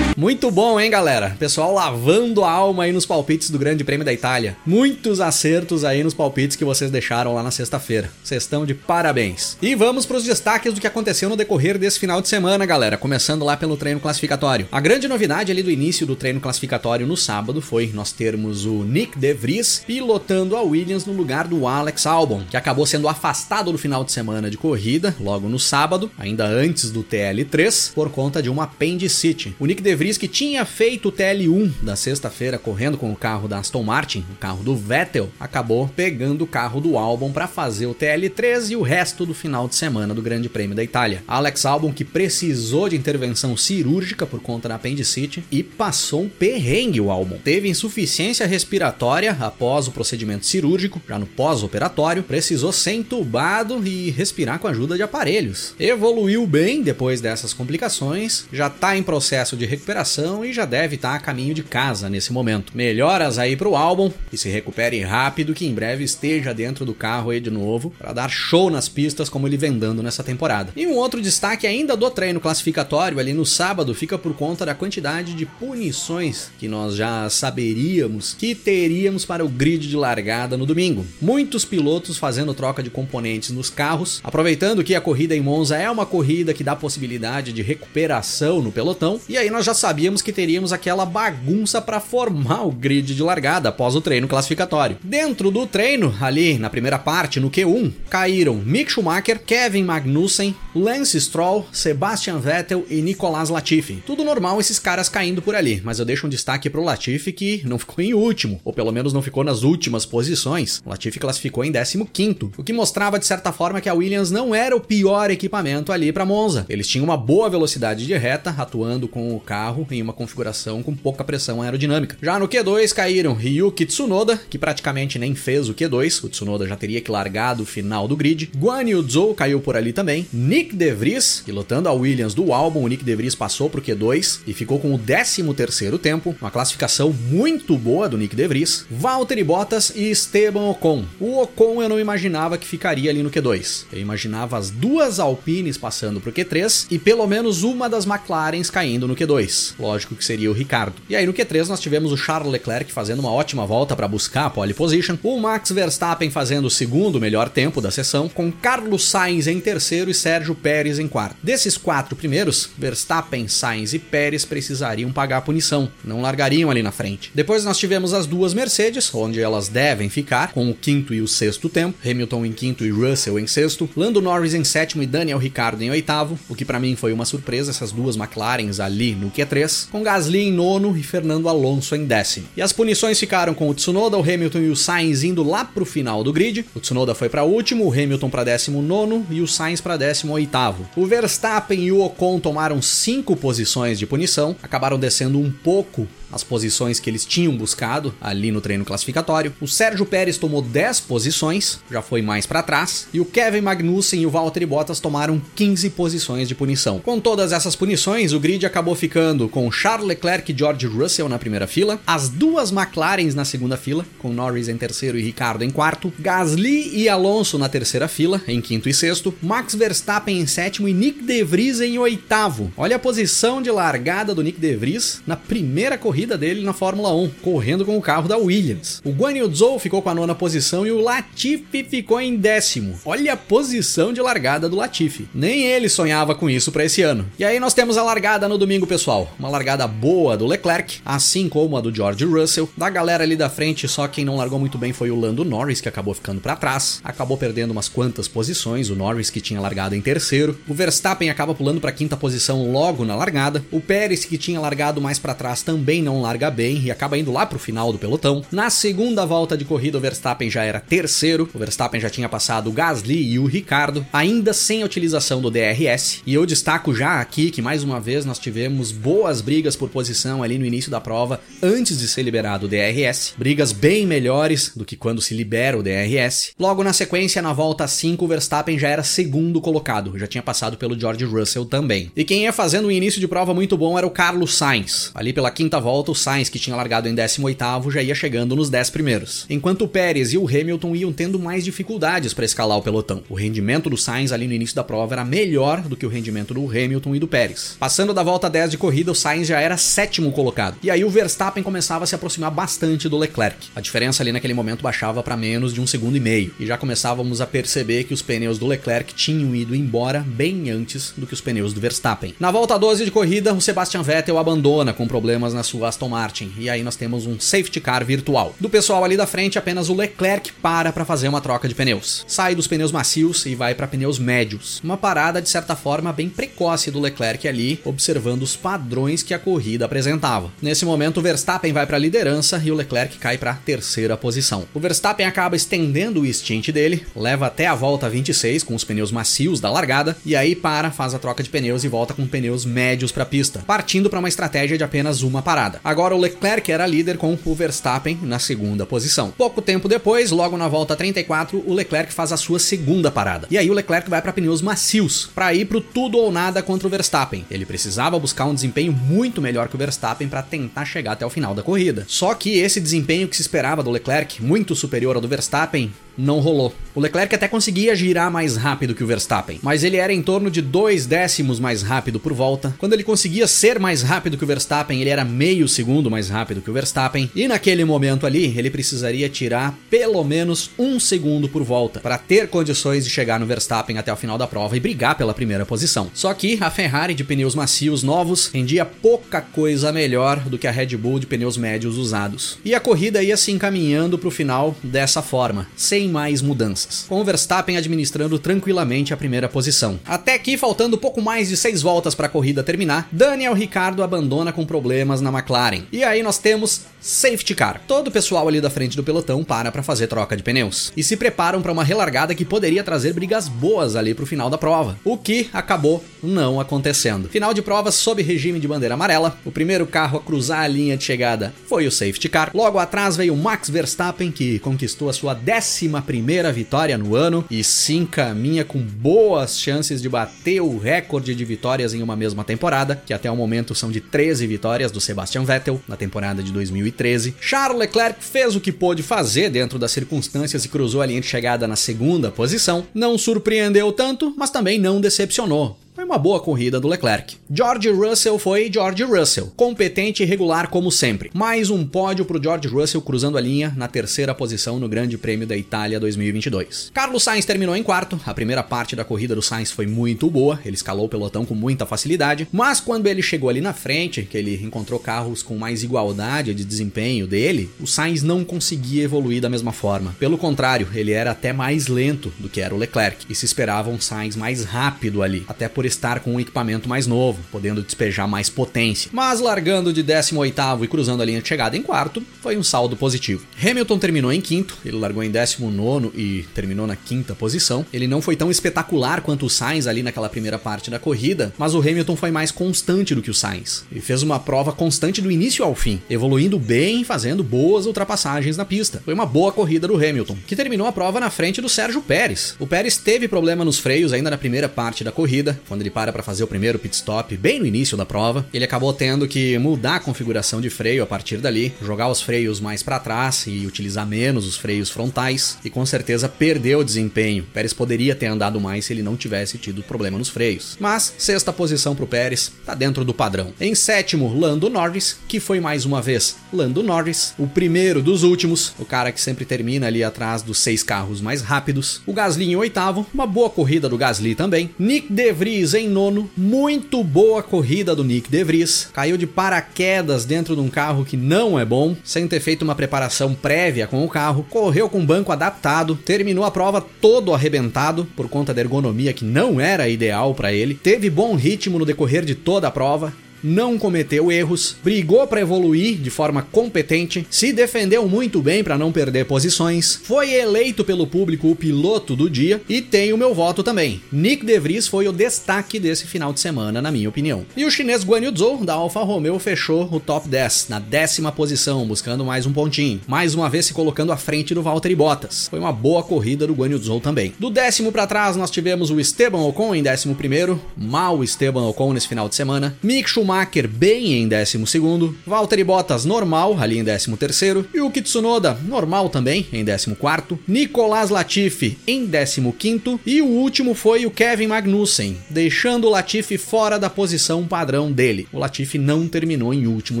Muito 0.16 0.50
bom, 0.50 0.80
hein, 0.80 0.90
galera? 0.90 1.36
Pessoal 1.38 1.74
lavando 1.74 2.42
a 2.42 2.50
alma 2.50 2.84
aí 2.84 2.92
nos 2.92 3.04
palpites 3.04 3.50
do 3.50 3.58
Grande 3.58 3.84
Prêmio 3.84 4.02
da 4.02 4.14
Itália. 4.14 4.56
Muitos 4.64 5.20
acertos 5.20 5.84
aí 5.84 6.02
nos 6.02 6.14
palpites 6.14 6.56
que 6.56 6.64
vocês 6.64 6.90
deixaram 6.90 7.34
lá 7.34 7.42
na 7.42 7.50
sexta-feira. 7.50 8.10
Vocês 8.24 8.42
estão 8.42 8.64
de 8.64 8.72
parabéns. 8.72 9.58
E 9.60 9.74
vamos 9.74 10.06
para 10.06 10.16
os 10.16 10.24
destaques 10.24 10.72
do 10.72 10.80
que 10.80 10.86
aconteceu 10.86 11.28
no 11.28 11.36
decorrer 11.36 11.76
desse 11.76 11.98
final 11.98 12.22
de 12.22 12.30
semana, 12.30 12.64
galera. 12.64 12.96
Começando 12.96 13.44
lá 13.44 13.58
pelo 13.58 13.76
treino 13.76 14.00
classificatório. 14.00 14.66
A 14.72 14.80
grande 14.80 15.06
novidade 15.06 15.52
ali 15.52 15.62
do 15.62 15.70
início 15.70 16.06
do 16.06 16.16
treino 16.16 16.40
classificatório 16.40 17.06
no 17.06 17.14
sábado 17.14 17.60
foi 17.60 17.90
nós 17.92 18.10
termos 18.10 18.64
o 18.64 18.84
Nick 18.84 19.18
De 19.18 19.34
Vries 19.34 19.82
pilotando 19.86 20.56
a 20.56 20.62
Williams 20.62 21.04
no 21.04 21.12
lugar 21.12 21.46
do 21.46 21.66
Alex 21.66 22.06
Albon, 22.06 22.42
que 22.50 22.56
acabou 22.56 22.86
sendo 22.86 23.06
afastado 23.06 23.70
do 23.70 23.76
final 23.76 24.02
de 24.02 24.12
semana 24.12 24.50
de 24.50 24.56
corrida, 24.56 25.14
logo 25.20 25.46
no 25.46 25.58
sábado, 25.58 26.10
ainda 26.18 26.46
antes 26.46 26.90
do 26.90 27.04
TL3, 27.04 27.92
por 27.92 28.08
conta 28.08 28.42
de 28.42 28.48
uma 28.48 28.64
apendicite. 28.64 29.54
O 29.60 29.66
Nick 29.66 29.82
De 29.82 29.94
Vries 29.94 30.05
Vries, 30.06 30.18
que 30.18 30.28
tinha 30.28 30.64
feito 30.64 31.08
o 31.08 31.12
TL1 31.12 31.72
da 31.82 31.96
sexta-feira 31.96 32.58
correndo 32.58 32.96
com 32.96 33.10
o 33.10 33.16
carro 33.16 33.48
da 33.48 33.58
Aston 33.58 33.82
Martin, 33.82 34.24
o 34.30 34.36
carro 34.36 34.62
do 34.62 34.76
Vettel, 34.76 35.28
acabou 35.40 35.88
pegando 35.88 36.44
o 36.44 36.46
carro 36.46 36.80
do 36.80 36.96
Albon 36.96 37.32
para 37.32 37.48
fazer 37.48 37.86
o 37.86 37.94
TL3 37.94 38.70
e 38.70 38.76
o 38.76 38.82
resto 38.82 39.26
do 39.26 39.34
final 39.34 39.66
de 39.66 39.74
semana 39.74 40.14
do 40.14 40.22
Grande 40.22 40.48
Prêmio 40.48 40.76
da 40.76 40.84
Itália. 40.84 41.24
Alex 41.26 41.66
Albon 41.66 41.92
que 41.92 42.04
precisou 42.04 42.88
de 42.88 42.94
intervenção 42.94 43.56
cirúrgica 43.56 44.24
por 44.24 44.40
conta 44.40 44.68
da 44.68 44.76
apendicite 44.76 45.42
e 45.50 45.64
passou 45.64 46.22
um 46.22 46.28
perrengue 46.28 47.00
o 47.00 47.10
Albon. 47.10 47.38
Teve 47.42 47.68
insuficiência 47.68 48.46
respiratória 48.46 49.36
após 49.40 49.88
o 49.88 49.92
procedimento 49.92 50.46
cirúrgico, 50.46 51.02
já 51.08 51.18
no 51.18 51.26
pós-operatório, 51.26 52.22
precisou 52.22 52.70
ser 52.70 52.92
entubado 52.92 53.84
e 53.84 54.10
respirar 54.10 54.60
com 54.60 54.68
a 54.68 54.70
ajuda 54.70 54.94
de 54.94 55.02
aparelhos. 55.02 55.74
Evoluiu 55.80 56.46
bem 56.46 56.80
depois 56.80 57.20
dessas 57.20 57.52
complicações, 57.52 58.46
já 58.52 58.68
está 58.68 58.96
em 58.96 59.02
processo 59.02 59.56
de 59.56 59.66
recuperação 59.66 59.95
recuperação 59.96 60.44
e 60.44 60.52
já 60.52 60.64
deve 60.64 60.96
estar 60.96 61.14
a 61.14 61.18
caminho 61.18 61.54
de 61.54 61.62
casa 61.62 62.10
nesse 62.10 62.32
momento. 62.32 62.72
Melhoras 62.74 63.38
aí 63.38 63.56
pro 63.56 63.74
álbum 63.74 64.12
e 64.32 64.36
se 64.36 64.48
recupere 64.48 65.00
rápido 65.00 65.54
que 65.54 65.66
em 65.66 65.72
breve 65.72 66.04
esteja 66.04 66.52
dentro 66.52 66.84
do 66.84 66.92
carro 66.92 67.30
aí 67.30 67.40
de 67.40 67.50
novo 67.50 67.92
para 67.98 68.12
dar 68.12 68.28
show 68.28 68.68
nas 68.68 68.88
pistas 68.88 69.28
como 69.28 69.46
ele 69.46 69.56
vem 69.56 69.78
dando 69.78 70.02
nessa 70.02 70.22
temporada. 70.22 70.72
E 70.76 70.86
um 70.86 70.94
outro 70.94 71.22
destaque 71.22 71.66
ainda 71.66 71.96
do 71.96 72.10
treino 72.10 72.40
classificatório 72.40 73.18
ali 73.18 73.32
no 73.32 73.46
sábado 73.46 73.94
fica 73.94 74.18
por 74.18 74.34
conta 74.34 74.66
da 74.66 74.74
quantidade 74.74 75.34
de 75.34 75.46
punições 75.46 76.50
que 76.58 76.68
nós 76.68 76.94
já 76.94 77.28
saberíamos 77.30 78.34
que 78.34 78.54
teríamos 78.54 79.24
para 79.24 79.44
o 79.44 79.48
grid 79.48 79.88
de 79.88 79.96
largada 79.96 80.56
no 80.56 80.66
domingo. 80.66 81.06
Muitos 81.20 81.64
pilotos 81.64 82.18
fazendo 82.18 82.52
troca 82.52 82.82
de 82.82 82.90
componentes 82.90 83.50
nos 83.50 83.70
carros, 83.70 84.20
aproveitando 84.22 84.84
que 84.84 84.94
a 84.94 85.00
corrida 85.00 85.34
em 85.34 85.40
Monza 85.40 85.76
é 85.76 85.90
uma 85.90 86.04
corrida 86.04 86.52
que 86.52 86.64
dá 86.64 86.76
possibilidade 86.76 87.52
de 87.52 87.62
recuperação 87.62 88.60
no 88.60 88.72
pelotão, 88.72 89.20
e 89.28 89.38
aí 89.38 89.50
nós 89.50 89.64
já 89.64 89.74
sabíamos 89.86 90.20
que 90.20 90.32
teríamos 90.32 90.72
aquela 90.72 91.06
bagunça 91.06 91.80
para 91.80 92.00
formar 92.00 92.66
o 92.66 92.72
grid 92.72 93.14
de 93.14 93.22
largada 93.22 93.68
após 93.68 93.94
o 93.94 94.00
treino 94.00 94.26
classificatório. 94.26 94.98
Dentro 95.00 95.48
do 95.48 95.64
treino, 95.64 96.12
ali 96.20 96.58
na 96.58 96.68
primeira 96.68 96.98
parte, 96.98 97.38
no 97.38 97.48
Q1, 97.48 97.92
caíram 98.10 98.56
Mick 98.56 98.90
Schumacher, 98.90 99.38
Kevin 99.38 99.84
Magnussen, 99.84 100.56
Lance 100.74 101.20
Stroll, 101.20 101.68
Sebastian 101.70 102.40
Vettel 102.40 102.84
e 102.90 103.00
Nicolas 103.00 103.48
Latifi. 103.48 104.02
Tudo 104.04 104.24
normal 104.24 104.58
esses 104.58 104.80
caras 104.80 105.08
caindo 105.08 105.40
por 105.40 105.54
ali, 105.54 105.80
mas 105.84 106.00
eu 106.00 106.04
deixo 106.04 106.26
um 106.26 106.30
destaque 106.30 106.68
pro 106.68 106.82
Latifi 106.82 107.30
que 107.30 107.62
não 107.64 107.78
ficou 107.78 108.04
em 108.04 108.12
último, 108.12 108.60
ou 108.64 108.72
pelo 108.72 108.90
menos 108.90 109.12
não 109.12 109.22
ficou 109.22 109.44
nas 109.44 109.62
últimas 109.62 110.04
posições. 110.04 110.82
O 110.84 110.90
Latifi 110.90 111.20
classificou 111.20 111.64
em 111.64 111.70
15º, 111.70 112.54
o 112.56 112.64
que 112.64 112.72
mostrava 112.72 113.20
de 113.20 113.26
certa 113.26 113.52
forma 113.52 113.80
que 113.80 113.88
a 113.88 113.94
Williams 113.94 114.32
não 114.32 114.52
era 114.52 114.74
o 114.74 114.80
pior 114.80 115.30
equipamento 115.30 115.92
ali 115.92 116.12
para 116.12 116.26
Monza. 116.26 116.66
Eles 116.68 116.88
tinham 116.88 117.04
uma 117.04 117.16
boa 117.16 117.48
velocidade 117.48 118.04
de 118.04 118.16
reta, 118.18 118.52
atuando 118.58 119.06
com 119.06 119.34
o 119.34 119.38
carro 119.38 119.75
em 119.90 120.02
uma 120.02 120.12
configuração 120.12 120.82
com 120.82 120.94
pouca 120.94 121.24
pressão 121.24 121.62
aerodinâmica. 121.62 122.16
Já 122.22 122.38
no 122.38 122.48
Q2 122.48 122.92
caíram 122.92 123.34
Ryuki 123.34 123.86
Tsunoda, 123.86 124.40
que 124.48 124.58
praticamente 124.58 125.18
nem 125.18 125.34
fez 125.34 125.68
o 125.68 125.74
Q2, 125.74 126.24
o 126.24 126.28
Tsunoda 126.28 126.66
já 126.66 126.76
teria 126.76 127.00
que 127.00 127.10
largar 127.10 127.54
do 127.54 127.66
final 127.66 128.08
do 128.08 128.16
grid. 128.16 128.50
Guan 128.56 128.82
Yu 128.82 129.02
Zhou 129.08 129.34
caiu 129.34 129.60
por 129.60 129.76
ali 129.76 129.92
também. 129.92 130.26
Nick 130.32 130.74
De 130.74 130.92
Vries, 130.92 131.42
pilotando 131.44 131.88
a 131.88 131.92
Williams 131.92 132.34
do 132.34 132.52
álbum, 132.52 132.82
o 132.82 132.88
Nick 132.88 133.04
De 133.04 133.14
Vries 133.14 133.34
passou 133.34 133.68
pro 133.68 133.82
Q2 133.82 134.40
e 134.46 134.52
ficou 134.52 134.78
com 134.78 134.94
o 134.94 134.98
13º 134.98 135.98
tempo, 135.98 136.34
uma 136.40 136.50
classificação 136.50 137.12
muito 137.12 137.76
boa 137.76 138.08
do 138.08 138.18
Nick 138.18 138.34
De 138.34 138.46
Vries. 138.46 138.86
Valtteri 138.90 139.44
Bottas 139.44 139.92
e 139.94 140.10
Esteban 140.10 140.68
Ocon. 140.70 141.04
O 141.20 141.40
Ocon 141.42 141.82
eu 141.82 141.88
não 141.88 142.00
imaginava 142.00 142.58
que 142.58 142.66
ficaria 142.66 143.10
ali 143.10 143.22
no 143.22 143.30
Q2. 143.30 143.84
Eu 143.92 144.00
imaginava 144.00 144.56
as 144.56 144.70
duas 144.70 145.18
Alpines 145.18 145.78
passando 145.78 146.20
pro 146.20 146.32
Q3 146.32 146.86
e 146.90 146.98
pelo 146.98 147.26
menos 147.26 147.62
uma 147.62 147.88
das 147.88 148.06
McLarens 148.06 148.70
caindo 148.70 149.08
no 149.08 149.16
Q2. 149.16 149.65
Lógico 149.78 150.14
que 150.14 150.24
seria 150.24 150.50
o 150.50 150.54
Ricardo. 150.54 150.96
E 151.08 151.16
aí 151.16 151.26
no 151.26 151.34
Q3 151.34 151.68
nós 151.68 151.80
tivemos 151.80 152.12
o 152.12 152.16
Charles 152.16 152.52
Leclerc 152.52 152.92
fazendo 152.92 153.20
uma 153.20 153.32
ótima 153.32 153.66
volta 153.66 153.96
para 153.96 154.08
buscar 154.08 154.46
a 154.46 154.50
pole 154.50 154.74
position, 154.74 155.16
o 155.22 155.38
Max 155.40 155.70
Verstappen 155.70 156.30
fazendo 156.30 156.66
o 156.66 156.70
segundo 156.70 157.20
melhor 157.20 157.48
tempo 157.48 157.80
da 157.80 157.90
sessão, 157.90 158.28
com 158.28 158.52
Carlos 158.52 159.08
Sainz 159.08 159.46
em 159.46 159.60
terceiro 159.60 160.10
e 160.10 160.14
Sérgio 160.14 160.54
Pérez 160.54 160.98
em 160.98 161.08
quarto. 161.08 161.36
Desses 161.42 161.76
quatro 161.76 162.16
primeiros, 162.16 162.70
Verstappen, 162.76 163.48
Sainz 163.48 163.92
e 163.92 163.98
Pérez 163.98 164.44
precisariam 164.44 165.12
pagar 165.12 165.38
a 165.38 165.42
punição, 165.42 165.90
não 166.04 166.20
largariam 166.20 166.70
ali 166.70 166.82
na 166.82 166.92
frente. 166.92 167.30
Depois 167.34 167.64
nós 167.64 167.78
tivemos 167.78 168.12
as 168.12 168.26
duas 168.26 168.54
Mercedes, 168.54 169.12
onde 169.14 169.40
elas 169.40 169.68
devem 169.68 170.08
ficar, 170.08 170.52
com 170.52 170.70
o 170.70 170.74
quinto 170.74 171.14
e 171.14 171.20
o 171.20 171.28
sexto 171.28 171.68
tempo, 171.68 171.98
Hamilton 172.08 172.46
em 172.46 172.52
quinto 172.52 172.84
e 172.84 172.90
Russell 172.90 173.38
em 173.38 173.46
sexto, 173.46 173.88
Lando 173.96 174.20
Norris 174.20 174.54
em 174.54 174.64
sétimo 174.64 175.02
e 175.02 175.06
Daniel 175.06 175.38
Ricciardo 175.38 175.82
em 175.82 175.90
oitavo, 175.90 176.38
o 176.48 176.54
que 176.54 176.64
para 176.64 176.80
mim 176.80 176.96
foi 176.96 177.12
uma 177.12 177.24
surpresa, 177.24 177.70
essas 177.70 177.92
duas 177.92 178.16
McLarens 178.16 178.80
ali 178.80 179.14
no 179.14 179.30
Q3, 179.30 179.55
com 179.90 180.02
Gasly 180.02 180.40
em 180.40 180.52
nono 180.52 180.96
e 180.96 181.02
Fernando 181.02 181.48
Alonso 181.48 181.94
em 181.94 182.04
décimo. 182.04 182.46
E 182.56 182.62
as 182.62 182.72
punições 182.72 183.18
ficaram 183.18 183.54
com 183.54 183.68
o 183.68 183.74
Tsunoda, 183.74 184.16
o 184.16 184.22
Hamilton 184.22 184.58
e 184.58 184.70
o 184.70 184.76
Sainz 184.76 185.22
indo 185.22 185.42
lá 185.42 185.64
pro 185.64 185.84
final 185.84 186.22
do 186.22 186.32
grid. 186.32 186.64
O 186.74 186.80
Tsunoda 186.80 187.14
foi 187.14 187.28
para 187.28 187.44
último, 187.44 187.86
o 187.86 187.92
Hamilton 187.92 188.30
para 188.30 188.44
décimo 188.44 188.82
nono 188.82 189.26
e 189.30 189.40
o 189.40 189.46
Sainz 189.46 189.80
para 189.80 189.96
décimo 189.96 190.32
oitavo. 190.32 190.88
O 190.96 191.06
Verstappen 191.06 191.80
e 191.80 191.92
o 191.92 192.00
Ocon 192.00 192.38
tomaram 192.40 192.82
cinco 192.82 193.36
posições 193.36 193.98
de 193.98 194.06
punição, 194.06 194.56
acabaram 194.62 194.98
descendo 194.98 195.38
um 195.38 195.50
pouco 195.50 196.06
as 196.32 196.42
posições 196.42 197.00
que 197.00 197.08
eles 197.08 197.24
tinham 197.24 197.56
buscado 197.56 198.14
ali 198.20 198.50
no 198.50 198.60
treino 198.60 198.84
classificatório. 198.84 199.54
O 199.60 199.68
Sérgio 199.68 200.04
Pérez 200.04 200.38
tomou 200.38 200.62
10 200.62 201.00
posições, 201.00 201.80
já 201.90 202.02
foi 202.02 202.22
mais 202.22 202.46
para 202.46 202.62
trás, 202.62 203.08
e 203.12 203.20
o 203.20 203.24
Kevin 203.24 203.60
Magnussen 203.60 204.20
e 204.20 204.26
o 204.26 204.30
Valtteri 204.30 204.66
Bottas 204.66 205.00
tomaram 205.00 205.40
15 205.54 205.90
posições 205.90 206.48
de 206.48 206.54
punição. 206.54 206.98
Com 206.98 207.20
todas 207.20 207.52
essas 207.52 207.76
punições, 207.76 208.32
o 208.32 208.40
grid 208.40 208.64
acabou 208.66 208.94
ficando 208.94 209.48
com 209.48 209.70
Charles 209.70 210.06
Leclerc 210.06 210.50
e 210.50 210.56
George 210.56 210.86
Russell 210.86 211.28
na 211.28 211.38
primeira 211.38 211.66
fila, 211.66 212.00
as 212.06 212.28
duas 212.28 212.70
McLarens 212.70 213.34
na 213.34 213.44
segunda 213.44 213.76
fila, 213.76 214.04
com 214.18 214.32
Norris 214.32 214.68
em 214.68 214.76
terceiro 214.76 215.18
e 215.18 215.22
Ricardo 215.22 215.62
em 215.62 215.70
quarto, 215.70 216.12
Gasly 216.18 216.90
e 216.96 217.08
Alonso 217.08 217.58
na 217.58 217.68
terceira 217.68 218.08
fila, 218.08 218.40
em 218.46 218.60
quinto 218.60 218.88
e 218.88 218.94
sexto, 218.94 219.34
Max 219.42 219.74
Verstappen 219.74 220.40
em 220.40 220.46
sétimo 220.46 220.88
e 220.88 220.94
Nick 220.94 221.22
De 221.22 221.44
Vries 221.44 221.80
em 221.80 221.98
oitavo. 221.98 222.72
Olha 222.76 222.96
a 222.96 222.98
posição 222.98 223.62
de 223.62 223.70
largada 223.70 224.34
do 224.34 224.42
Nick 224.42 224.60
De 224.60 224.74
Vries 224.76 225.22
na 225.26 225.36
primeira 225.36 225.96
corrida 225.96 226.15
corrida 226.16 226.38
dele 226.38 226.62
na 226.62 226.72
Fórmula 226.72 227.14
1, 227.14 227.28
correndo 227.42 227.84
com 227.84 227.98
o 227.98 228.00
carro 228.00 228.26
da 228.26 228.38
Williams. 228.38 229.02
O 229.04 229.10
Guan 229.10 229.32
Yu 229.32 229.54
Zhou 229.54 229.78
ficou 229.78 230.00
com 230.00 230.08
a 230.08 230.14
nona 230.14 230.34
posição 230.34 230.86
e 230.86 230.90
o 230.90 230.98
Latifi 230.98 231.84
ficou 231.84 232.18
em 232.18 232.36
décimo. 232.36 232.98
Olha 233.04 233.34
a 233.34 233.36
posição 233.36 234.14
de 234.14 234.22
largada 234.22 234.66
do 234.66 234.76
Latifi. 234.76 235.28
Nem 235.34 235.66
ele 235.66 235.90
sonhava 235.90 236.34
com 236.34 236.48
isso 236.48 236.72
para 236.72 236.86
esse 236.86 237.02
ano. 237.02 237.26
E 237.38 237.44
aí 237.44 237.60
nós 237.60 237.74
temos 237.74 237.98
a 237.98 238.02
largada 238.02 238.48
no 238.48 238.56
domingo, 238.56 238.86
pessoal. 238.86 239.30
Uma 239.38 239.50
largada 239.50 239.86
boa 239.86 240.38
do 240.38 240.46
Leclerc, 240.46 241.00
assim 241.04 241.50
como 241.50 241.76
a 241.76 241.82
do 241.82 241.94
George 241.94 242.24
Russell. 242.24 242.70
Da 242.74 242.88
galera 242.88 243.22
ali 243.22 243.36
da 243.36 243.50
frente, 243.50 243.86
só 243.86 244.08
quem 244.08 244.24
não 244.24 244.36
largou 244.36 244.58
muito 244.58 244.78
bem 244.78 244.94
foi 244.94 245.10
o 245.10 245.20
Lando 245.20 245.44
Norris, 245.44 245.82
que 245.82 245.88
acabou 245.90 246.14
ficando 246.14 246.40
para 246.40 246.56
trás. 246.56 246.98
Acabou 247.04 247.36
perdendo 247.36 247.72
umas 247.72 247.90
quantas 247.90 248.26
posições, 248.26 248.88
o 248.88 248.96
Norris 248.96 249.28
que 249.28 249.42
tinha 249.42 249.60
largado 249.60 249.94
em 249.94 250.00
terceiro. 250.00 250.58
O 250.66 250.72
Verstappen 250.72 251.28
acaba 251.28 251.54
pulando 251.54 251.78
para 251.78 251.92
quinta 251.92 252.16
posição 252.16 252.72
logo 252.72 253.04
na 253.04 253.14
largada. 253.14 253.62
O 253.70 253.82
Pérez 253.82 254.24
que 254.24 254.38
tinha 254.38 254.58
largado 254.58 254.98
mais 254.98 255.18
para 255.18 255.34
trás 255.34 255.60
também 255.60 256.05
não 256.06 256.22
larga 256.22 256.50
bem 256.50 256.80
e 256.82 256.90
acaba 256.90 257.18
indo 257.18 257.32
lá 257.32 257.44
pro 257.44 257.58
final 257.58 257.92
do 257.92 257.98
pelotão. 257.98 258.42
Na 258.50 258.70
segunda 258.70 259.26
volta 259.26 259.56
de 259.56 259.64
corrida, 259.64 259.98
o 259.98 260.00
Verstappen 260.00 260.48
já 260.48 260.62
era 260.62 260.80
terceiro, 260.80 261.48
o 261.52 261.58
Verstappen 261.58 262.00
já 262.00 262.08
tinha 262.08 262.28
passado 262.28 262.70
o 262.70 262.72
Gasly 262.72 263.32
e 263.32 263.38
o 263.38 263.44
Ricardo, 263.44 264.06
ainda 264.12 264.54
sem 264.54 264.82
a 264.82 264.86
utilização 264.86 265.40
do 265.40 265.50
DRS. 265.50 266.22
E 266.24 266.32
eu 266.32 266.46
destaco 266.46 266.94
já 266.94 267.20
aqui 267.20 267.50
que 267.50 267.60
mais 267.60 267.82
uma 267.82 268.00
vez 268.00 268.24
nós 268.24 268.38
tivemos 268.38 268.92
boas 268.92 269.40
brigas 269.40 269.74
por 269.74 269.90
posição 269.90 270.42
ali 270.42 270.58
no 270.58 270.64
início 270.64 270.90
da 270.90 271.00
prova, 271.00 271.40
antes 271.60 271.98
de 271.98 272.06
ser 272.06 272.22
liberado 272.22 272.66
o 272.66 272.68
DRS. 272.68 273.34
Brigas 273.36 273.72
bem 273.72 274.06
melhores 274.06 274.70
do 274.76 274.84
que 274.84 274.96
quando 274.96 275.20
se 275.20 275.34
libera 275.34 275.76
o 275.76 275.82
DRS. 275.82 276.52
Logo 276.58 276.84
na 276.84 276.92
sequência, 276.92 277.42
na 277.42 277.52
volta 277.52 277.86
5, 277.88 278.24
o 278.24 278.28
Verstappen 278.28 278.78
já 278.78 278.88
era 278.88 279.02
segundo 279.02 279.60
colocado, 279.60 280.16
já 280.16 280.26
tinha 280.26 280.42
passado 280.42 280.76
pelo 280.76 280.98
George 280.98 281.24
Russell 281.24 281.64
também. 281.64 282.12
E 282.14 282.24
quem 282.24 282.44
ia 282.44 282.52
fazendo 282.52 282.86
um 282.86 282.90
início 282.90 283.20
de 283.20 283.26
prova 283.26 283.52
muito 283.52 283.76
bom 283.76 283.98
era 283.98 284.06
o 284.06 284.10
Carlos 284.10 284.54
Sainz. 284.54 285.10
Ali 285.14 285.32
pela 285.32 285.50
quinta 285.50 285.80
volta, 285.80 285.95
volta, 285.96 286.12
o 286.12 286.14
Sainz, 286.14 286.50
que 286.50 286.58
tinha 286.58 286.76
largado 286.76 287.08
em 287.08 287.14
18º, 287.14 287.90
já 287.90 288.02
ia 288.02 288.14
chegando 288.14 288.54
nos 288.54 288.68
10 288.68 288.90
primeiros. 288.90 289.46
Enquanto 289.48 289.82
o 289.82 289.88
Pérez 289.88 290.30
e 290.30 290.36
o 290.36 290.46
Hamilton 290.46 290.94
iam 290.94 291.10
tendo 291.10 291.38
mais 291.38 291.64
dificuldades 291.64 292.34
para 292.34 292.44
escalar 292.44 292.76
o 292.76 292.82
pelotão. 292.82 293.22
O 293.30 293.34
rendimento 293.34 293.88
do 293.88 293.96
Sainz 293.96 294.30
ali 294.30 294.46
no 294.46 294.52
início 294.52 294.76
da 294.76 294.84
prova 294.84 295.14
era 295.14 295.24
melhor 295.24 295.80
do 295.80 295.96
que 295.96 296.04
o 296.04 296.08
rendimento 296.08 296.52
do 296.52 296.68
Hamilton 296.68 297.14
e 297.14 297.18
do 297.18 297.26
Pérez. 297.26 297.76
Passando 297.78 298.12
da 298.12 298.22
volta 298.22 298.50
10 298.50 298.72
de 298.72 298.76
corrida, 298.76 299.10
o 299.10 299.14
Sainz 299.14 299.48
já 299.48 299.58
era 299.58 299.78
sétimo 299.78 300.30
colocado. 300.32 300.76
E 300.82 300.90
aí 300.90 301.02
o 301.02 301.08
Verstappen 301.08 301.62
começava 301.62 302.04
a 302.04 302.06
se 302.06 302.14
aproximar 302.14 302.50
bastante 302.50 303.08
do 303.08 303.16
Leclerc. 303.16 303.68
A 303.74 303.80
diferença 303.80 304.22
ali 304.22 304.32
naquele 304.32 304.52
momento 304.52 304.82
baixava 304.82 305.22
para 305.22 305.34
menos 305.34 305.72
de 305.72 305.80
um 305.80 305.86
segundo 305.86 306.18
e 306.18 306.20
meio. 306.20 306.52
E 306.60 306.66
já 306.66 306.76
começávamos 306.76 307.40
a 307.40 307.46
perceber 307.46 308.04
que 308.04 308.12
os 308.12 308.20
pneus 308.20 308.58
do 308.58 308.66
Leclerc 308.66 309.14
tinham 309.14 309.54
ido 309.54 309.74
embora 309.74 310.20
bem 310.20 310.68
antes 310.68 311.14
do 311.16 311.26
que 311.26 311.32
os 311.32 311.40
pneus 311.40 311.72
do 311.72 311.80
Verstappen. 311.80 312.34
Na 312.38 312.50
volta 312.50 312.78
12 312.78 313.06
de 313.06 313.10
corrida, 313.10 313.54
o 313.54 313.62
Sebastian 313.62 314.02
Vettel 314.02 314.38
abandona 314.38 314.92
com 314.92 315.08
problemas 315.08 315.54
na 315.54 315.62
sua 315.62 315.85
Aston 315.86 316.08
Martin. 316.08 316.52
E 316.58 316.68
aí 316.68 316.82
nós 316.82 316.96
temos 316.96 317.26
um 317.26 317.38
safety 317.38 317.80
car 317.80 318.04
virtual. 318.04 318.54
Do 318.60 318.68
pessoal 318.68 319.04
ali 319.04 319.16
da 319.16 319.26
frente, 319.26 319.58
apenas 319.58 319.88
o 319.88 319.94
Leclerc 319.94 320.52
para 320.54 320.92
para 320.92 321.04
fazer 321.04 321.28
uma 321.28 321.40
troca 321.40 321.68
de 321.68 321.74
pneus. 321.74 322.24
Sai 322.26 322.54
dos 322.54 322.66
pneus 322.66 322.92
macios 322.92 323.46
e 323.46 323.54
vai 323.54 323.74
para 323.74 323.86
pneus 323.86 324.18
médios. 324.18 324.80
Uma 324.82 324.96
parada 324.96 325.40
de 325.40 325.48
certa 325.48 325.76
forma 325.76 326.12
bem 326.12 326.28
precoce 326.28 326.90
do 326.90 327.00
Leclerc 327.00 327.46
ali, 327.46 327.80
observando 327.84 328.42
os 328.42 328.56
padrões 328.56 329.22
que 329.22 329.34
a 329.34 329.38
corrida 329.38 329.84
apresentava. 329.84 330.50
Nesse 330.60 330.84
momento, 330.84 331.18
o 331.18 331.22
Verstappen 331.22 331.72
vai 331.72 331.86
para 331.86 331.96
a 331.96 332.00
liderança 332.00 332.60
e 332.64 332.70
o 332.70 332.74
Leclerc 332.74 333.18
cai 333.18 333.38
para 333.38 333.52
a 333.52 333.54
terceira 333.54 334.16
posição. 334.16 334.66
O 334.74 334.80
Verstappen 334.80 335.26
acaba 335.26 335.56
estendendo 335.56 336.20
o 336.20 336.32
stint 336.32 336.70
dele, 336.70 337.06
leva 337.14 337.46
até 337.46 337.66
a 337.66 337.74
volta 337.74 338.08
26 338.08 338.62
com 338.62 338.74
os 338.74 338.84
pneus 338.84 339.12
macios 339.12 339.60
da 339.60 339.70
largada 339.70 340.16
e 340.24 340.34
aí 340.34 340.54
para, 340.54 340.90
faz 340.90 341.14
a 341.14 341.18
troca 341.18 341.42
de 341.42 341.50
pneus 341.50 341.84
e 341.84 341.88
volta 341.88 342.14
com 342.14 342.26
pneus 342.26 342.64
médios 342.64 343.12
para 343.12 343.22
a 343.22 343.26
pista, 343.26 343.62
partindo 343.66 344.10
para 344.10 344.18
uma 344.18 344.28
estratégia 344.28 344.76
de 344.76 344.84
apenas 344.84 345.22
uma 345.22 345.42
parada. 345.42 345.75
Agora 345.82 346.14
o 346.14 346.18
Leclerc 346.18 346.70
era 346.70 346.86
líder 346.86 347.16
com 347.16 347.38
o 347.44 347.54
Verstappen 347.54 348.18
na 348.22 348.38
segunda 348.38 348.86
posição. 348.86 349.32
Pouco 349.36 349.62
tempo 349.62 349.88
depois, 349.88 350.30
logo 350.30 350.56
na 350.56 350.68
volta 350.68 350.96
34, 350.96 351.62
o 351.66 351.72
Leclerc 351.72 352.12
faz 352.12 352.32
a 352.32 352.36
sua 352.36 352.58
segunda 352.58 353.10
parada. 353.10 353.46
E 353.50 353.58
aí 353.58 353.70
o 353.70 353.74
Leclerc 353.74 354.08
vai 354.08 354.20
para 354.20 354.32
pneus 354.32 354.62
macios, 354.62 355.30
para 355.34 355.52
ir 355.54 355.66
pro 355.66 355.80
tudo 355.80 356.18
ou 356.18 356.32
nada 356.32 356.62
contra 356.62 356.86
o 356.86 356.90
Verstappen. 356.90 357.44
Ele 357.50 357.66
precisava 357.66 358.18
buscar 358.18 358.46
um 358.46 358.54
desempenho 358.54 358.92
muito 358.92 359.40
melhor 359.42 359.68
que 359.68 359.74
o 359.74 359.78
Verstappen 359.78 360.28
para 360.28 360.42
tentar 360.42 360.84
chegar 360.84 361.12
até 361.12 361.24
o 361.24 361.30
final 361.30 361.54
da 361.54 361.62
corrida. 361.62 362.04
Só 362.08 362.34
que 362.34 362.58
esse 362.58 362.80
desempenho 362.80 363.28
que 363.28 363.36
se 363.36 363.42
esperava 363.42 363.82
do 363.82 363.90
Leclerc, 363.90 364.42
muito 364.42 364.74
superior 364.74 365.16
ao 365.16 365.22
do 365.22 365.28
Verstappen, 365.28 365.92
não 366.16 366.40
rolou. 366.40 366.74
O 366.94 367.00
Leclerc 367.00 367.34
até 367.34 367.46
conseguia 367.46 367.94
girar 367.94 368.30
mais 368.30 368.56
rápido 368.56 368.94
que 368.94 369.04
o 369.04 369.06
Verstappen, 369.06 369.58
mas 369.62 369.84
ele 369.84 369.98
era 369.98 370.12
em 370.12 370.22
torno 370.22 370.50
de 370.50 370.62
dois 370.62 371.04
décimos 371.04 371.60
mais 371.60 371.82
rápido 371.82 372.18
por 372.18 372.32
volta. 372.32 372.74
Quando 372.78 372.94
ele 372.94 373.04
conseguia 373.04 373.46
ser 373.46 373.78
mais 373.78 374.02
rápido 374.02 374.38
que 374.38 374.44
o 374.44 374.46
Verstappen, 374.46 375.00
ele 375.00 375.10
era 375.10 375.24
meio 375.24 375.68
segundo 375.68 376.10
mais 376.10 376.30
rápido 376.30 376.62
que 376.62 376.70
o 376.70 376.72
Verstappen. 376.72 377.30
E 377.34 377.46
naquele 377.46 377.84
momento 377.84 378.26
ali, 378.26 378.54
ele 378.56 378.70
precisaria 378.70 379.28
tirar 379.28 379.78
pelo 379.90 380.24
menos 380.24 380.70
um 380.78 380.98
segundo 380.98 381.48
por 381.48 381.62
volta 381.62 382.00
para 382.00 382.16
ter 382.16 382.48
condições 382.48 383.04
de 383.04 383.10
chegar 383.10 383.38
no 383.38 383.46
Verstappen 383.46 383.98
até 383.98 384.12
o 384.12 384.16
final 384.16 384.38
da 384.38 384.46
prova 384.46 384.76
e 384.76 384.80
brigar 384.80 385.16
pela 385.16 385.34
primeira 385.34 385.66
posição. 385.66 386.10
Só 386.14 386.32
que 386.32 386.56
a 386.60 386.70
Ferrari 386.70 387.14
de 387.14 387.24
pneus 387.24 387.54
macios 387.54 388.02
novos 388.02 388.46
rendia 388.52 388.84
pouca 388.84 389.40
coisa 389.40 389.92
melhor 389.92 390.40
do 390.40 390.58
que 390.58 390.66
a 390.66 390.70
Red 390.70 390.96
Bull 390.96 391.18
de 391.18 391.26
pneus 391.26 391.56
médios 391.56 391.98
usados. 391.98 392.58
E 392.64 392.74
a 392.74 392.80
corrida 392.80 393.22
ia 393.22 393.36
se 393.36 393.52
encaminhando 393.52 394.18
para 394.18 394.28
o 394.28 394.30
final 394.30 394.74
dessa 394.82 395.20
forma, 395.20 395.66
sem 395.76 396.05
mais 396.08 396.42
mudanças 396.42 397.06
com 397.08 397.24
Verstappen 397.24 397.76
administrando 397.76 398.38
tranquilamente 398.38 399.12
a 399.12 399.16
primeira 399.16 399.48
posição. 399.48 399.98
Até 400.04 400.38
que, 400.38 400.56
faltando 400.56 400.98
pouco 400.98 401.20
mais 401.22 401.48
de 401.48 401.56
seis 401.56 401.82
voltas 401.82 402.14
para 402.14 402.26
a 402.26 402.30
corrida 402.30 402.62
terminar, 402.62 403.08
Daniel 403.10 403.54
Ricciardo 403.54 404.02
abandona 404.02 404.52
com 404.52 404.66
problemas 404.66 405.20
na 405.20 405.30
McLaren. 405.30 405.82
E 405.92 406.04
aí 406.04 406.22
nós 406.22 406.38
temos 406.38 406.82
safety 407.00 407.54
car. 407.54 407.80
Todo 407.86 408.08
o 408.08 408.10
pessoal 408.10 408.48
ali 408.48 408.60
da 408.60 408.68
frente 408.68 408.96
do 408.96 409.04
pelotão 409.04 409.44
para 409.44 409.70
para 409.70 409.82
fazer 409.82 410.08
troca 410.08 410.36
de 410.36 410.42
pneus 410.42 410.92
e 410.96 411.02
se 411.02 411.16
preparam 411.16 411.62
para 411.62 411.72
uma 411.72 411.84
relargada 411.84 412.34
que 412.34 412.44
poderia 412.44 412.82
trazer 412.82 413.12
brigas 413.12 413.48
boas 413.48 413.94
ali 413.94 414.12
para 414.12 414.24
o 414.24 414.26
final 414.26 414.50
da 414.50 414.58
prova, 414.58 414.98
o 415.04 415.16
que 415.16 415.48
acabou 415.52 416.04
não 416.22 416.60
acontecendo. 416.60 417.28
Final 417.28 417.54
de 417.54 417.62
prova 417.62 417.92
sob 417.92 418.22
regime 418.22 418.58
de 418.58 418.66
bandeira 418.66 418.94
amarela. 418.94 419.38
O 419.44 419.52
primeiro 419.52 419.86
carro 419.86 420.18
a 420.18 420.20
cruzar 420.20 420.60
a 420.60 420.68
linha 420.68 420.96
de 420.96 421.04
chegada 421.04 421.54
foi 421.66 421.86
o 421.86 421.92
safety 421.92 422.28
car. 422.28 422.50
Logo 422.52 422.78
atrás 422.78 423.16
veio 423.16 423.36
Max 423.36 423.70
Verstappen 423.70 424.32
que 424.32 424.58
conquistou 424.58 425.08
a 425.08 425.12
sua 425.12 425.34
décima 425.34 425.95
primeira 426.02 426.52
vitória 426.52 426.66
vitória 426.66 426.98
no 426.98 427.14
ano 427.14 427.44
e 427.50 427.62
se 427.62 427.94
encaminha 427.94 428.64
com 428.64 428.80
boas 428.80 429.58
chances 429.58 430.02
de 430.02 430.08
bater 430.08 430.60
o 430.60 430.78
recorde 430.78 431.34
de 431.34 431.44
vitórias 431.44 431.94
em 431.94 432.02
uma 432.02 432.16
mesma 432.16 432.44
temporada, 432.44 433.00
que 433.06 433.14
até 433.14 433.30
o 433.30 433.36
momento 433.36 433.74
são 433.74 433.90
de 433.90 434.00
13 434.00 434.46
vitórias 434.46 434.90
do 434.90 435.00
Sebastian 435.00 435.44
Vettel 435.44 435.80
na 435.86 435.96
temporada 435.96 436.42
de 436.42 436.52
2013. 436.52 437.36
Charles 437.40 437.78
Leclerc 437.78 438.22
fez 438.22 438.56
o 438.56 438.60
que 438.60 438.72
pôde 438.72 439.02
fazer 439.02 439.48
dentro 439.48 439.78
das 439.78 439.92
circunstâncias 439.92 440.64
e 440.64 440.68
cruzou 440.68 441.02
a 441.02 441.06
linha 441.06 441.20
de 441.20 441.26
chegada 441.26 441.66
na 441.68 441.76
segunda 441.76 442.30
posição. 442.30 442.86
Não 442.92 443.16
surpreendeu 443.16 443.92
tanto, 443.92 444.34
mas 444.36 444.50
também 444.50 444.78
não 444.78 445.00
decepcionou. 445.00 445.85
Uma 446.06 446.18
boa 446.18 446.38
corrida 446.38 446.78
do 446.78 446.86
Leclerc. 446.86 447.36
George 447.50 447.90
Russell 447.90 448.38
foi 448.38 448.70
George 448.72 449.02
Russell, 449.02 449.52
competente 449.56 450.22
e 450.22 450.26
regular 450.26 450.68
como 450.68 450.88
sempre. 450.92 451.32
Mais 451.34 451.68
um 451.68 451.84
pódio 451.84 452.24
para 452.24 452.38
o 452.38 452.42
George 452.42 452.68
Russell 452.68 453.02
cruzando 453.02 453.36
a 453.36 453.40
linha 453.40 453.74
na 453.76 453.88
terceira 453.88 454.32
posição 454.32 454.78
no 454.78 454.88
Grande 454.88 455.18
Prêmio 455.18 455.48
da 455.48 455.56
Itália 455.56 455.98
2022. 455.98 456.92
Carlos 456.94 457.24
Sainz 457.24 457.44
terminou 457.44 457.74
em 457.74 457.82
quarto. 457.82 458.20
A 458.24 458.32
primeira 458.32 458.62
parte 458.62 458.94
da 458.94 459.04
corrida 459.04 459.34
do 459.34 459.42
Sainz 459.42 459.72
foi 459.72 459.88
muito 459.88 460.30
boa, 460.30 460.60
ele 460.64 460.76
escalou 460.76 461.06
o 461.06 461.08
pelotão 461.08 461.44
com 461.44 461.56
muita 461.56 461.84
facilidade, 461.84 462.46
mas 462.52 462.78
quando 462.78 463.08
ele 463.08 463.20
chegou 463.20 463.50
ali 463.50 463.60
na 463.60 463.72
frente, 463.72 464.22
que 464.22 464.38
ele 464.38 464.62
encontrou 464.62 465.00
carros 465.00 465.42
com 465.42 465.58
mais 465.58 465.82
igualdade 465.82 466.54
de 466.54 466.64
desempenho 466.64 467.26
dele, 467.26 467.68
o 467.80 467.86
Sainz 467.86 468.22
não 468.22 468.44
conseguia 468.44 469.02
evoluir 469.02 469.42
da 469.42 469.50
mesma 469.50 469.72
forma. 469.72 470.14
Pelo 470.20 470.38
contrário, 470.38 470.86
ele 470.94 471.10
era 471.10 471.32
até 471.32 471.52
mais 471.52 471.88
lento 471.88 472.32
do 472.38 472.48
que 472.48 472.60
era 472.60 472.72
o 472.72 472.78
Leclerc 472.78 473.26
e 473.28 473.34
se 473.34 473.44
esperava 473.44 473.90
um 473.90 474.00
Sainz 474.00 474.36
mais 474.36 474.62
rápido 474.62 475.20
ali, 475.20 475.44
até 475.48 475.68
por 475.68 475.84
estar 475.96 476.20
com 476.20 476.34
um 476.34 476.40
equipamento 476.40 476.88
mais 476.88 477.06
novo, 477.06 477.40
podendo 477.50 477.82
despejar 477.82 478.28
mais 478.28 478.48
potência. 478.48 479.10
Mas 479.12 479.40
largando 479.40 479.92
de 479.92 480.04
18º 480.04 480.84
e 480.84 480.88
cruzando 480.88 481.22
a 481.22 481.24
linha 481.24 481.42
de 481.42 481.48
chegada 481.48 481.76
em 481.76 481.82
quarto, 481.82 482.22
foi 482.40 482.56
um 482.56 482.62
saldo 482.62 482.96
positivo. 482.96 483.44
Hamilton 483.62 483.98
terminou 483.98 484.32
em 484.32 484.40
quinto, 484.40 484.76
ele 484.84 484.96
largou 484.96 485.22
em 485.22 485.30
19 485.30 486.10
e 486.14 486.44
terminou 486.54 486.86
na 486.86 486.96
quinta 486.96 487.34
posição. 487.34 487.84
Ele 487.92 488.06
não 488.06 488.20
foi 488.20 488.36
tão 488.36 488.50
espetacular 488.50 489.20
quanto 489.22 489.46
o 489.46 489.50
Sainz 489.50 489.86
ali 489.86 490.02
naquela 490.02 490.28
primeira 490.28 490.58
parte 490.58 490.90
da 490.90 490.98
corrida, 490.98 491.52
mas 491.58 491.74
o 491.74 491.80
Hamilton 491.80 492.16
foi 492.16 492.30
mais 492.30 492.50
constante 492.50 493.14
do 493.14 493.22
que 493.22 493.30
o 493.30 493.34
Sainz 493.34 493.84
e 493.90 494.00
fez 494.00 494.22
uma 494.22 494.38
prova 494.38 494.72
constante 494.72 495.20
do 495.20 495.30
início 495.30 495.64
ao 495.64 495.74
fim, 495.74 496.00
evoluindo 496.08 496.58
bem, 496.58 497.04
fazendo 497.04 497.42
boas 497.42 497.86
ultrapassagens 497.86 498.56
na 498.56 498.64
pista. 498.64 499.00
Foi 499.04 499.14
uma 499.14 499.26
boa 499.26 499.52
corrida 499.52 499.88
do 499.88 499.96
Hamilton, 499.96 500.36
que 500.46 500.56
terminou 500.56 500.86
a 500.86 500.92
prova 500.92 501.18
na 501.18 501.30
frente 501.30 501.60
do 501.60 501.68
Sérgio 501.68 502.02
Pérez. 502.02 502.54
O 502.58 502.66
Pérez 502.66 502.96
teve 502.96 503.28
problema 503.28 503.64
nos 503.64 503.78
freios 503.78 504.12
ainda 504.12 504.30
na 504.30 504.38
primeira 504.38 504.68
parte 504.68 505.04
da 505.04 505.12
corrida, 505.12 505.58
quando 505.68 505.82
ele 505.86 505.90
para 505.90 506.12
para 506.12 506.22
fazer 506.22 506.42
o 506.42 506.48
primeiro 506.48 506.78
pit 506.78 506.94
stop 506.94 507.36
bem 507.36 507.58
no 507.58 507.66
início 507.66 507.96
da 507.96 508.04
prova. 508.04 508.44
Ele 508.52 508.64
acabou 508.64 508.92
tendo 508.92 509.28
que 509.28 509.56
mudar 509.58 509.96
a 509.96 510.00
configuração 510.00 510.60
de 510.60 510.68
freio 510.68 511.02
a 511.02 511.06
partir 511.06 511.38
dali, 511.38 511.72
jogar 511.80 512.10
os 512.10 512.20
freios 512.20 512.60
mais 512.60 512.82
para 512.82 512.98
trás 512.98 513.44
e 513.46 513.66
utilizar 513.66 514.06
menos 514.06 514.46
os 514.46 514.56
freios 514.56 514.90
frontais 514.90 515.58
e 515.64 515.70
com 515.70 515.86
certeza 515.86 516.28
perdeu 516.28 516.80
o 516.80 516.84
desempenho. 516.84 517.46
Pérez 517.54 517.72
poderia 517.72 518.14
ter 518.14 518.26
andado 518.26 518.60
mais 518.60 518.84
se 518.84 518.92
ele 518.92 519.02
não 519.02 519.16
tivesse 519.16 519.58
tido 519.58 519.82
problema 519.82 520.18
nos 520.18 520.28
freios. 520.28 520.76
Mas 520.80 521.14
sexta 521.16 521.52
posição 521.52 521.94
para 521.94 522.04
o 522.04 522.08
Pérez, 522.08 522.52
tá 522.64 522.74
dentro 522.74 523.04
do 523.04 523.14
padrão. 523.14 523.52
Em 523.60 523.74
sétimo, 523.74 524.34
Lando 524.36 524.68
Norris, 524.68 525.18
que 525.28 525.38
foi 525.38 525.60
mais 525.60 525.84
uma 525.84 526.02
vez 526.02 526.36
Lando 526.52 526.82
Norris, 526.82 527.34
o 527.38 527.46
primeiro 527.46 528.02
dos 528.02 528.22
últimos, 528.22 528.72
o 528.78 528.84
cara 528.84 529.12
que 529.12 529.20
sempre 529.20 529.44
termina 529.44 529.86
ali 529.86 530.02
atrás 530.02 530.42
dos 530.42 530.58
seis 530.58 530.82
carros 530.82 531.20
mais 531.20 531.42
rápidos. 531.42 532.02
O 532.06 532.12
Gasly 532.12 532.46
em 532.46 532.56
oitavo, 532.56 533.06
uma 533.14 533.26
boa 533.26 533.48
corrida 533.48 533.88
do 533.88 533.98
Gasly 533.98 534.34
também. 534.34 534.70
Nick 534.78 535.12
De 535.12 535.32
Vries 535.32 535.75
em 535.76 535.88
nono. 535.88 536.30
Muito 536.36 537.02
boa 537.04 537.42
corrida 537.42 537.94
do 537.94 538.04
Nick 538.04 538.30
De 538.30 538.42
Vries. 538.42 538.88
Caiu 538.92 539.16
de 539.16 539.26
paraquedas 539.26 540.24
dentro 540.24 540.54
de 540.54 540.60
um 540.60 540.68
carro 540.68 541.04
que 541.04 541.16
não 541.16 541.58
é 541.58 541.64
bom, 541.64 541.96
sem 542.02 542.26
ter 542.26 542.40
feito 542.40 542.62
uma 542.62 542.74
preparação 542.74 543.34
prévia 543.34 543.86
com 543.86 544.04
o 544.04 544.08
carro. 544.08 544.46
Correu 544.48 544.88
com 544.88 545.04
banco 545.04 545.32
adaptado, 545.32 545.94
terminou 545.94 546.44
a 546.44 546.50
prova 546.50 546.80
todo 546.80 547.34
arrebentado 547.34 548.06
por 548.16 548.28
conta 548.28 548.54
da 548.54 548.60
ergonomia 548.60 549.12
que 549.12 549.24
não 549.24 549.60
era 549.60 549.88
ideal 549.88 550.34
para 550.34 550.52
ele. 550.52 550.74
Teve 550.74 551.10
bom 551.10 551.34
ritmo 551.34 551.78
no 551.78 551.86
decorrer 551.86 552.24
de 552.24 552.34
toda 552.34 552.68
a 552.68 552.70
prova 552.70 553.12
não 553.46 553.78
cometeu 553.78 554.32
erros, 554.32 554.76
brigou 554.82 555.24
para 555.26 555.40
evoluir 555.40 555.98
de 555.98 556.10
forma 556.10 556.42
competente, 556.42 557.24
se 557.30 557.52
defendeu 557.52 558.08
muito 558.08 558.42
bem 558.42 558.64
para 558.64 558.76
não 558.76 558.90
perder 558.90 559.24
posições, 559.24 560.00
foi 560.02 560.32
eleito 560.34 560.84
pelo 560.84 561.06
público 561.06 561.48
o 561.48 561.54
piloto 561.54 562.16
do 562.16 562.28
dia 562.28 562.60
e 562.68 562.82
tem 562.82 563.12
o 563.12 563.16
meu 563.16 563.32
voto 563.32 563.62
também. 563.62 564.02
Nick 564.10 564.44
De 564.44 564.58
Vries 564.58 564.88
foi 564.88 565.06
o 565.06 565.12
destaque 565.12 565.78
desse 565.78 566.06
final 566.06 566.32
de 566.32 566.40
semana, 566.40 566.82
na 566.82 566.90
minha 566.90 567.08
opinião. 567.08 567.46
E 567.56 567.64
o 567.64 567.70
chinês 567.70 568.04
Guan 568.04 568.20
Yu 568.20 568.36
Zhou 568.36 568.64
da 568.64 568.74
Alfa 568.74 569.00
Romeo 569.00 569.38
fechou 569.38 569.88
o 569.92 570.00
top 570.00 570.28
10 570.28 570.66
na 570.68 570.80
décima 570.80 571.30
posição, 571.30 571.86
buscando 571.86 572.24
mais 572.24 572.46
um 572.46 572.52
pontinho, 572.52 573.00
mais 573.06 573.34
uma 573.34 573.48
vez 573.48 573.66
se 573.66 573.74
colocando 573.74 574.12
à 574.12 574.16
frente 574.16 574.54
do 574.54 574.62
Valtteri 574.62 574.96
Bottas. 574.96 575.46
Foi 575.48 575.60
uma 575.60 575.72
boa 575.72 576.02
corrida 576.02 576.48
do 576.48 576.54
Guan 576.54 576.70
Yu 576.70 576.78
Zhou 576.78 577.00
também. 577.00 577.32
Do 577.38 577.48
décimo 577.48 577.92
para 577.92 578.08
trás 578.08 578.34
nós 578.34 578.50
tivemos 578.50 578.90
o 578.90 578.98
Esteban 578.98 579.42
Ocon 579.42 579.72
em 579.72 579.84
décimo 579.84 580.16
primeiro, 580.16 580.60
mal 580.76 581.22
Esteban 581.22 581.62
Ocon 581.68 581.92
nesse 581.92 582.08
final 582.08 582.28
de 582.28 582.34
semana, 582.34 582.76
Mick 582.82 583.08
Schumacher 583.08 583.35
Schumacher 583.36 583.68
bem 583.68 584.14
em 584.14 584.28
12, 584.28 585.14
Valtteri 585.26 585.62
Bottas 585.62 586.04
normal 586.04 586.56
ali 586.58 586.78
em 586.78 586.84
13 586.84 587.66
e 587.74 587.80
o 587.80 587.90
Kitsunoda 587.90 588.56
normal 588.66 589.10
também 589.10 589.46
em 589.52 589.64
14, 589.64 590.38
Nicolas 590.48 591.10
Latifi 591.10 591.76
em 591.86 592.08
15 592.08 593.00
e 593.04 593.20
o 593.20 593.26
último 593.26 593.74
foi 593.74 594.06
o 594.06 594.10
Kevin 594.10 594.46
Magnussen, 594.46 595.18
deixando 595.28 595.86
o 595.86 595.90
Latifi 595.90 596.38
fora 596.38 596.78
da 596.78 596.88
posição 596.88 597.46
padrão 597.46 597.92
dele. 597.92 598.26
O 598.32 598.38
Latifi 598.38 598.78
não 598.78 599.06
terminou 599.06 599.52
em 599.52 599.66
último 599.66 600.00